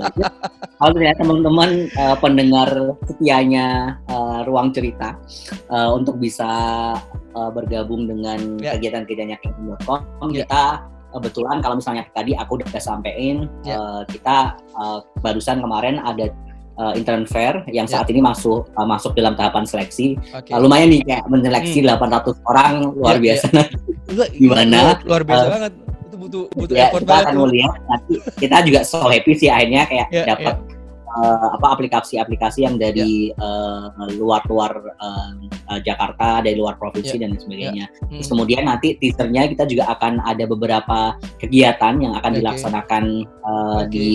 [0.79, 2.69] Kalau ya teman-teman uh, pendengar
[3.03, 5.19] setianya uh, ruang cerita
[5.67, 6.47] uh, untuk bisa
[7.35, 8.79] uh, bergabung dengan yeah.
[8.79, 10.47] kegiatan-kegiatannya Kingdom.com yeah.
[10.47, 10.63] kita
[11.09, 13.75] kebetulan kalau misalnya tadi aku udah sampein yeah.
[13.75, 16.31] uh, kita uh, barusan kemarin ada
[16.79, 17.99] uh, intern fair yang ya.
[17.99, 18.15] saat yeah.
[18.15, 20.15] ini masuk uh, masuk dalam tahapan seleksi.
[20.31, 20.55] Okay.
[20.55, 21.99] Uh, lumayan nih kayak menyeleksi hmm.
[21.99, 23.45] 800 orang luar yeah, biasa.
[23.51, 24.29] Yeah.
[24.39, 24.77] Gimana?
[24.79, 25.73] Luar, luar biasa uh, banget
[26.19, 27.25] butuh butuh ya, effort kita banget.
[27.31, 30.77] akan melihat nanti kita juga so happy sih akhirnya kayak yeah, dapat yeah.
[31.09, 33.89] Uh, apa aplikasi-aplikasi yang dari yeah.
[33.97, 35.33] uh, luar-luar uh,
[35.65, 37.21] uh, Jakarta, dari luar provinsi yeah.
[37.25, 37.85] dan sebagainya.
[37.89, 38.05] Yeah.
[38.05, 38.21] Hmm.
[38.21, 42.39] Terus kemudian nanti teasernya kita juga akan ada beberapa kegiatan yang akan okay.
[42.45, 43.03] dilaksanakan
[43.41, 43.89] uh, okay.
[43.89, 44.11] di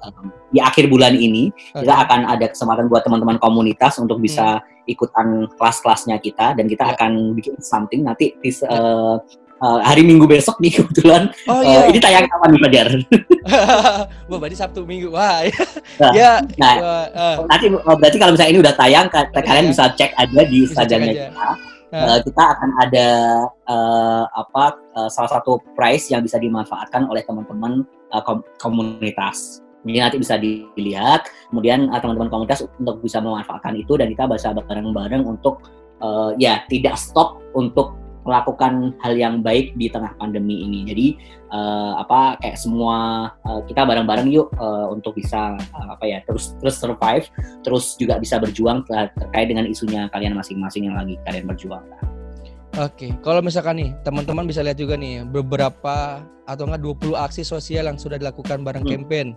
[0.00, 1.52] um, di akhir bulan ini.
[1.52, 1.84] Okay.
[1.84, 4.88] Kita akan ada kesempatan buat teman-teman komunitas untuk bisa hmm.
[4.88, 6.94] ikutan kelas-kelasnya kita dan kita yeah.
[6.96, 9.20] akan bikin something nanti teaser, uh,
[9.62, 11.30] uh, hari Minggu besok nih kebetulan.
[11.50, 11.86] Oh iya.
[11.86, 12.88] Uh, ini tayang kapan nih Fajar?
[14.30, 15.10] Wah, berarti Sabtu Minggu.
[15.12, 15.44] Wah.
[15.98, 16.30] nah, ya.
[16.58, 16.74] Nah,
[17.12, 19.70] uh, nanti berarti kalau misalnya ini udah tayang kalian ya.
[19.70, 21.48] bisa cek aja di Instagramnya kita.
[21.88, 23.08] Uh, kita akan ada
[23.64, 27.80] uh, apa uh, salah satu prize yang bisa dimanfaatkan oleh teman-teman
[28.12, 29.64] uh, kom komunitas.
[29.88, 31.32] Ini nanti bisa dilihat.
[31.48, 35.64] Kemudian uh, teman-teman komunitas untuk bisa memanfaatkan itu dan kita bisa bareng-bareng untuk
[36.04, 37.96] uh, ya tidak stop untuk
[38.28, 40.84] melakukan hal yang baik di tengah pandemi ini.
[40.84, 41.06] Jadi
[41.48, 46.52] uh, apa kayak semua uh, kita bareng-bareng yuk uh, untuk bisa uh, apa ya terus
[46.60, 47.24] terus survive,
[47.64, 51.84] terus juga bisa berjuang ter terkait dengan isunya kalian masing-masing yang lagi kalian berjuang.
[52.76, 57.88] Oke, kalau misalkan nih teman-teman bisa lihat juga nih beberapa atau enggak 20 aksi sosial
[57.88, 58.92] yang sudah dilakukan bareng hmm.
[58.92, 59.28] campaign.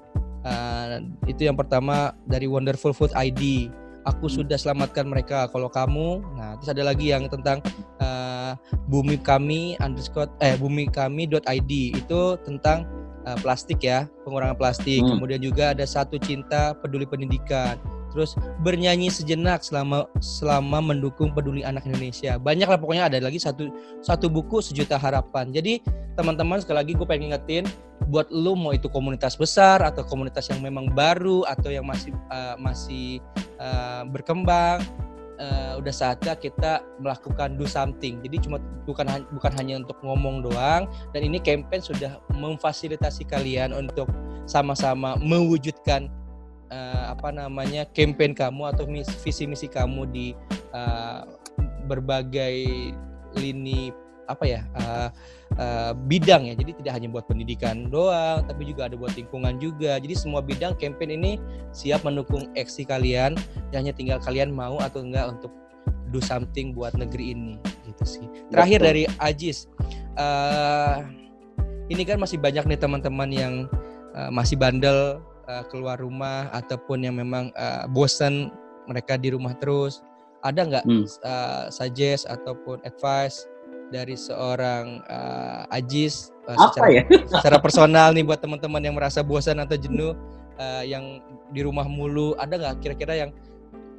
[0.41, 3.69] Uh, itu yang pertama dari Wonderful Food ID
[4.05, 4.35] aku hmm.
[4.41, 6.21] sudah selamatkan mereka kalau kamu.
[6.37, 7.61] Nah terus ada lagi yang tentang
[8.01, 8.57] uh,
[8.89, 12.85] bumi kami underscore eh bumi kami id itu tentang
[13.25, 15.01] uh, plastik ya pengurangan plastik.
[15.01, 15.17] Hmm.
[15.17, 17.77] kemudian juga ada satu cinta peduli pendidikan.
[18.11, 22.35] Terus bernyanyi sejenak selama selama mendukung peduli anak Indonesia.
[22.35, 23.71] Banyak lah pokoknya ada lagi satu
[24.03, 25.47] satu buku sejuta harapan.
[25.55, 25.79] Jadi
[26.19, 27.63] teman-teman sekali lagi gue pengen ingetin
[28.11, 32.59] buat lu mau itu komunitas besar atau komunitas yang memang baru atau yang masih uh,
[32.59, 33.23] masih
[33.61, 34.81] uh, berkembang
[35.37, 38.21] uh, udah saatnya kita melakukan do something.
[38.25, 44.09] Jadi cuma bukan bukan hanya untuk ngomong doang dan ini campaign sudah memfasilitasi kalian untuk
[44.49, 46.09] sama-sama mewujudkan
[46.73, 48.89] uh, apa namanya campaign kamu atau
[49.21, 50.27] visi misi kamu di
[50.73, 51.23] uh,
[51.85, 52.91] berbagai
[53.37, 53.93] lini
[54.29, 55.09] apa ya uh,
[55.57, 56.53] uh, bidang ya.
[56.57, 59.97] Jadi tidak hanya buat pendidikan doang tapi juga ada buat lingkungan juga.
[59.97, 61.31] Jadi semua bidang campaign ini
[61.73, 63.33] siap mendukung aksi kalian.
[63.71, 65.51] Dan hanya tinggal kalian mau atau enggak untuk
[66.11, 67.55] do something buat negeri ini
[67.87, 68.25] gitu sih.
[68.51, 68.87] Terakhir Betul.
[68.91, 69.65] dari Ajis
[70.19, 71.07] uh,
[71.87, 73.53] ini kan masih banyak nih teman-teman yang
[74.15, 78.51] uh, masih bandel uh, keluar rumah ataupun yang memang uh, bosan
[78.87, 80.03] mereka di rumah terus.
[80.41, 81.05] Ada nggak hmm.
[81.21, 83.45] uh, suggest ataupun advice
[83.91, 87.03] dari seorang uh, Ajis uh, Apa secara, ya?
[87.37, 90.15] secara personal nih buat teman-teman yang merasa bosan atau jenuh
[90.57, 91.19] uh, yang
[91.51, 93.31] di rumah mulu ada nggak kira-kira yang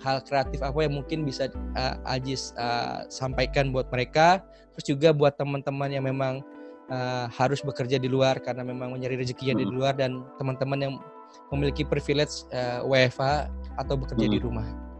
[0.02, 1.46] hal kreatif apa yang mungkin bisa
[1.78, 4.42] uh, Ajis uh, sampaikan buat mereka
[4.74, 6.42] terus juga buat teman-teman yang memang
[6.90, 9.62] uh, harus bekerja di luar karena memang mencari rezekinya hmm.
[9.62, 10.92] di luar dan teman-teman yang
[11.54, 14.34] memiliki privilege uh, WFH atau bekerja hmm.
[14.34, 14.91] di rumah.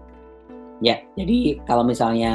[0.83, 2.35] Ya, jadi kalau misalnya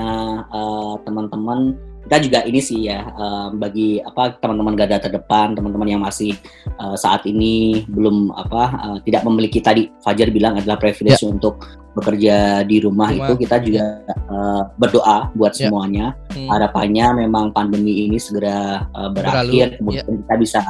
[0.55, 1.75] uh, teman-teman
[2.07, 6.31] kita juga ini sih ya uh, bagi apa teman-teman garda terdepan, teman-teman yang masih
[6.79, 11.27] uh, saat ini belum apa uh, tidak memiliki tadi Fajar bilang adalah privilege ya.
[11.27, 11.59] untuk
[11.99, 13.27] bekerja di rumah, rumah.
[13.27, 13.83] itu kita juga
[14.31, 15.67] uh, berdoa buat ya.
[15.67, 16.15] semuanya.
[16.31, 16.47] Hmm.
[16.47, 19.77] Harapannya memang pandemi ini segera uh, berakhir, Berlalu.
[19.83, 20.15] kemudian ya.
[20.23, 20.61] kita bisa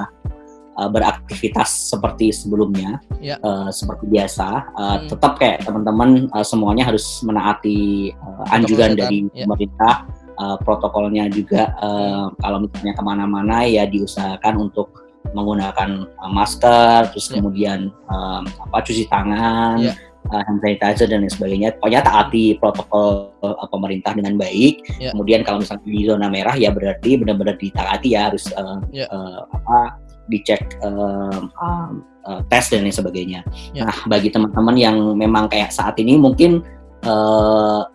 [0.77, 3.41] uh, beraktivitas seperti sebelumnya, ya.
[3.41, 4.47] uh, seperti biasa.
[4.77, 5.07] Uh, hmm.
[5.11, 9.49] Tetap kayak teman-teman uh, semuanya harus menaati uh, anjuran dari ya.
[9.49, 10.05] pemerintah,
[10.37, 11.73] uh, protokolnya juga.
[11.81, 14.93] Uh, kalau misalnya ke mana-mana ya diusahakan untuk
[15.33, 17.41] menggunakan uh, masker, terus ya.
[17.41, 19.81] kemudian um, apa cuci tangan.
[19.81, 19.95] Ya.
[20.27, 21.71] Uh, hand sanitizer dan lain sebagainya.
[21.79, 24.83] Pokoknya taati protokol uh, pemerintah dengan baik.
[24.99, 25.15] Ya.
[25.15, 29.07] Kemudian kalau misalnya di zona merah ya berarti benar-benar ditaati ya harus uh, ya.
[29.07, 29.95] uh, apa
[30.27, 31.91] dicek um, um,
[32.27, 33.41] uh, tes dan lain sebagainya.
[33.71, 33.87] Ya.
[33.87, 36.61] Nah, bagi teman-teman yang memang kayak saat ini mungkin
[37.07, 37.87] uh,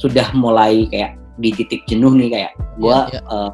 [0.00, 3.20] sudah mulai kayak di titik jenuh nih kayak gue ya, ya.
[3.28, 3.52] uh,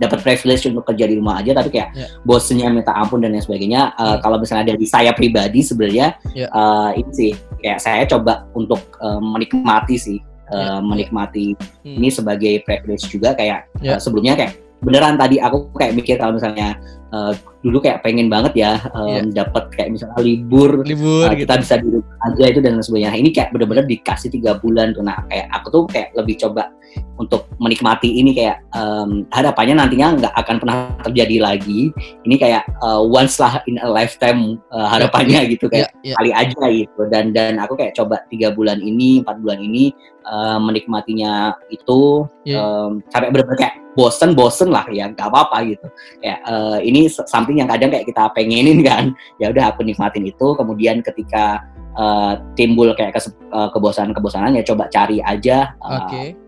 [0.00, 2.08] dapat privilege untuk kerja di rumah aja tapi kayak ya.
[2.24, 4.20] bosnya minta ampun dan lain sebagainya uh, hmm.
[4.24, 6.48] kalau misalnya dari saya pribadi sebenarnya ya.
[6.48, 10.18] uh, ini sih kayak saya coba untuk uh, menikmati sih
[10.48, 10.74] uh, ya.
[10.80, 11.52] menikmati
[11.84, 12.00] hmm.
[12.00, 13.96] ini sebagai privilege juga kayak ya.
[13.96, 16.80] uh, sebelumnya kayak beneran tadi aku kayak mikir kalau misalnya
[17.12, 19.44] uh, dulu kayak pengen banget ya um, yeah.
[19.44, 21.62] dapat kayak misalnya libur, libur uh, kita gitu.
[21.62, 23.16] bisa rumah aja itu dan sebagainya.
[23.20, 25.04] Ini kayak bener-bener dikasih tiga bulan tuh.
[25.04, 26.72] Nah kayak aku tuh kayak lebih coba
[27.20, 31.92] untuk menikmati ini kayak um, harapannya nantinya nggak akan pernah terjadi lagi.
[32.24, 36.16] Ini kayak uh, once lah in a lifetime uh, harapannya yeah, gitu kayak yeah, yeah.
[36.16, 37.00] kali aja gitu.
[37.12, 39.92] Dan dan aku kayak coba tiga bulan ini, empat bulan ini
[40.24, 42.60] uh, menikmatinya itu yeah.
[42.60, 45.86] um, sampai bener-bener kayak bosen bosen lah ya nggak apa-apa gitu
[46.22, 47.10] ya uh, ini
[47.50, 49.04] something yang kadang kayak kita pengenin kan
[49.42, 51.66] ya udah aku nikmatin itu kemudian ketika
[51.98, 53.20] uh, timbul kayak ke,
[53.50, 56.38] uh, kebosanan-kebosanan ya coba cari aja uh, okay.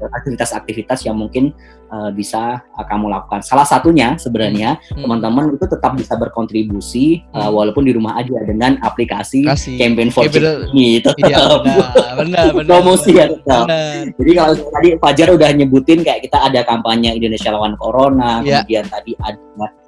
[0.00, 1.50] Aktivitas-aktivitas yang mungkin
[1.90, 3.40] uh, bisa uh, kamu lakukan.
[3.42, 5.02] Salah satunya sebenarnya hmm.
[5.02, 7.42] teman-teman itu tetap bisa berkontribusi uh, hmm.
[7.48, 9.76] uh, walaupun di rumah aja dengan aplikasi Kasih.
[9.80, 11.02] campaign for ini.
[11.02, 13.26] Itu iya, benar, benar, benar, promosi ya.
[13.32, 14.12] Benar.
[14.14, 18.62] Jadi kalau tadi Fajar udah nyebutin kayak kita ada kampanye Indonesia lawan Corona, yeah.
[18.62, 19.38] kemudian tadi ada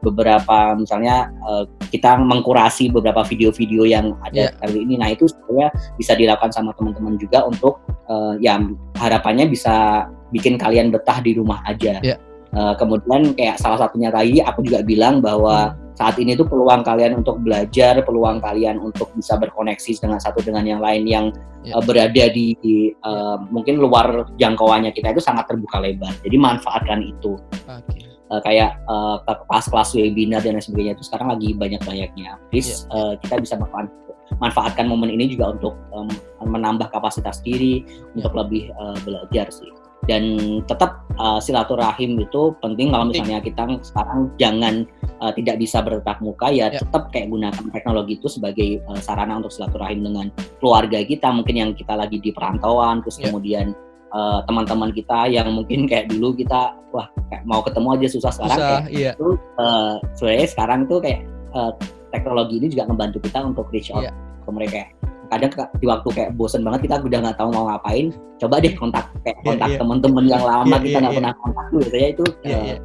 [0.00, 4.56] beberapa misalnya uh, kita mengkurasi beberapa video-video yang ada yeah.
[4.58, 4.96] kali ini.
[4.96, 5.68] Nah itu sebenarnya
[6.00, 7.78] bisa dilakukan sama teman-teman juga untuk
[8.10, 8.58] uh, ya
[8.98, 10.04] harapannya bisa
[10.34, 12.02] bikin kalian betah di rumah aja.
[12.02, 12.18] Yeah.
[12.50, 15.94] Uh, kemudian kayak salah satunya tadi aku juga bilang bahwa hmm.
[15.94, 20.66] saat ini tuh peluang kalian untuk belajar, peluang kalian untuk bisa berkoneksi dengan satu dengan
[20.66, 21.26] yang lain yang
[21.62, 21.78] yeah.
[21.78, 26.10] uh, berada di, di uh, mungkin luar jangkauannya kita itu sangat terbuka lebar.
[26.26, 27.38] Jadi manfaatkan itu.
[27.70, 28.10] Okay.
[28.30, 32.38] Uh, kayak uh, kelas-kelas webinar dan lain sebagainya itu sekarang lagi banyak-banyaknya.
[32.50, 32.94] Please yeah.
[32.94, 36.08] uh, kita bisa manfaatkan momen ini juga untuk um,
[36.44, 37.82] menambah kapasitas diri
[38.14, 39.68] untuk lebih uh, belajar sih
[40.08, 40.24] dan
[40.64, 44.88] tetap uh, silaturahim itu penting kalau misalnya kita sekarang jangan
[45.20, 49.38] uh, tidak bisa bertatap muka ya, ya tetap kayak gunakan teknologi itu sebagai uh, sarana
[49.38, 50.26] untuk silaturahim dengan
[50.58, 53.28] keluarga kita mungkin yang kita lagi di perantauan terus ya.
[53.28, 53.76] kemudian
[54.16, 58.58] uh, teman-teman kita yang mungkin kayak dulu kita wah kayak mau ketemu aja susah sekarang
[58.58, 59.12] susah, kayak iya.
[59.12, 59.28] itu
[59.60, 61.20] uh, sebenarnya sekarang tuh kayak
[61.52, 61.72] uh,
[62.10, 64.12] teknologi ini juga membantu kita untuk reach out ya.
[64.44, 64.82] ke mereka
[65.30, 68.10] kadang di waktu kayak bosen banget kita udah nggak tahu mau ngapain
[68.42, 69.80] coba deh kontak kayak iya, kontak yeah, yeah.
[69.80, 72.66] teman-teman yang lama yeah, kita nggak yeah, pernah kontak tuh gitu ya itu yeah, uh,
[72.66, 72.78] yeah.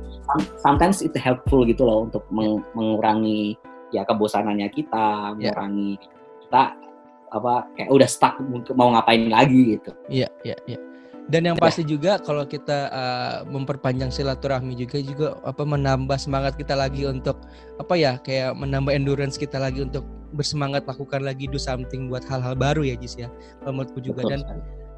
[0.62, 3.58] sometimes itu helpful gitu loh untuk meng mengurangi
[3.90, 5.98] ya kebosanannya kita mengurangi
[6.46, 6.64] kita
[7.34, 8.38] apa kayak udah stuck
[8.78, 10.82] mau ngapain lagi gitu iya yeah, iya yeah, iya yeah.
[11.26, 16.78] Dan yang pasti juga kalau kita uh, memperpanjang silaturahmi juga juga apa menambah semangat kita
[16.78, 17.42] lagi untuk
[17.82, 20.06] apa ya kayak menambah endurance kita lagi untuk
[20.38, 23.34] bersemangat lakukan lagi do something buat hal-hal baru ya Jis ya.
[23.66, 24.22] Menurutku juga.
[24.22, 24.42] Betul, dan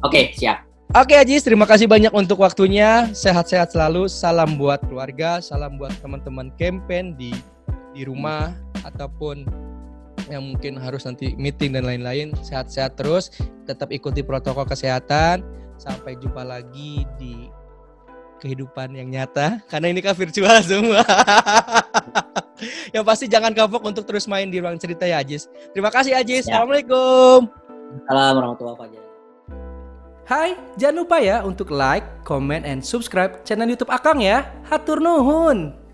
[0.02, 0.66] Oke, siap.
[0.96, 3.12] Oke Ajis, terima kasih banyak untuk waktunya.
[3.12, 4.08] Sehat-sehat selalu.
[4.08, 7.36] Salam buat keluarga, salam buat teman-teman campaign di
[7.92, 8.56] di rumah
[8.88, 9.44] ataupun
[10.28, 12.36] yang mungkin harus nanti meeting dan lain-lain.
[12.44, 13.32] Sehat-sehat terus,
[13.64, 15.44] tetap ikuti protokol kesehatan.
[15.78, 17.48] Sampai jumpa lagi di
[18.38, 21.02] kehidupan yang nyata karena ini kan virtual semua.
[22.96, 25.50] yang pasti jangan kapok untuk terus main di ruang cerita ya Ajis.
[25.74, 26.46] Terima kasih Ajis.
[26.46, 26.62] Ya.
[26.62, 27.50] Assalamualaikum.
[28.06, 29.06] Salam warahmatullahi wabarakatuh.
[30.28, 34.44] Hai, jangan lupa ya untuk like, comment, and subscribe channel YouTube Akang ya.
[34.68, 35.87] Hatur nuhun.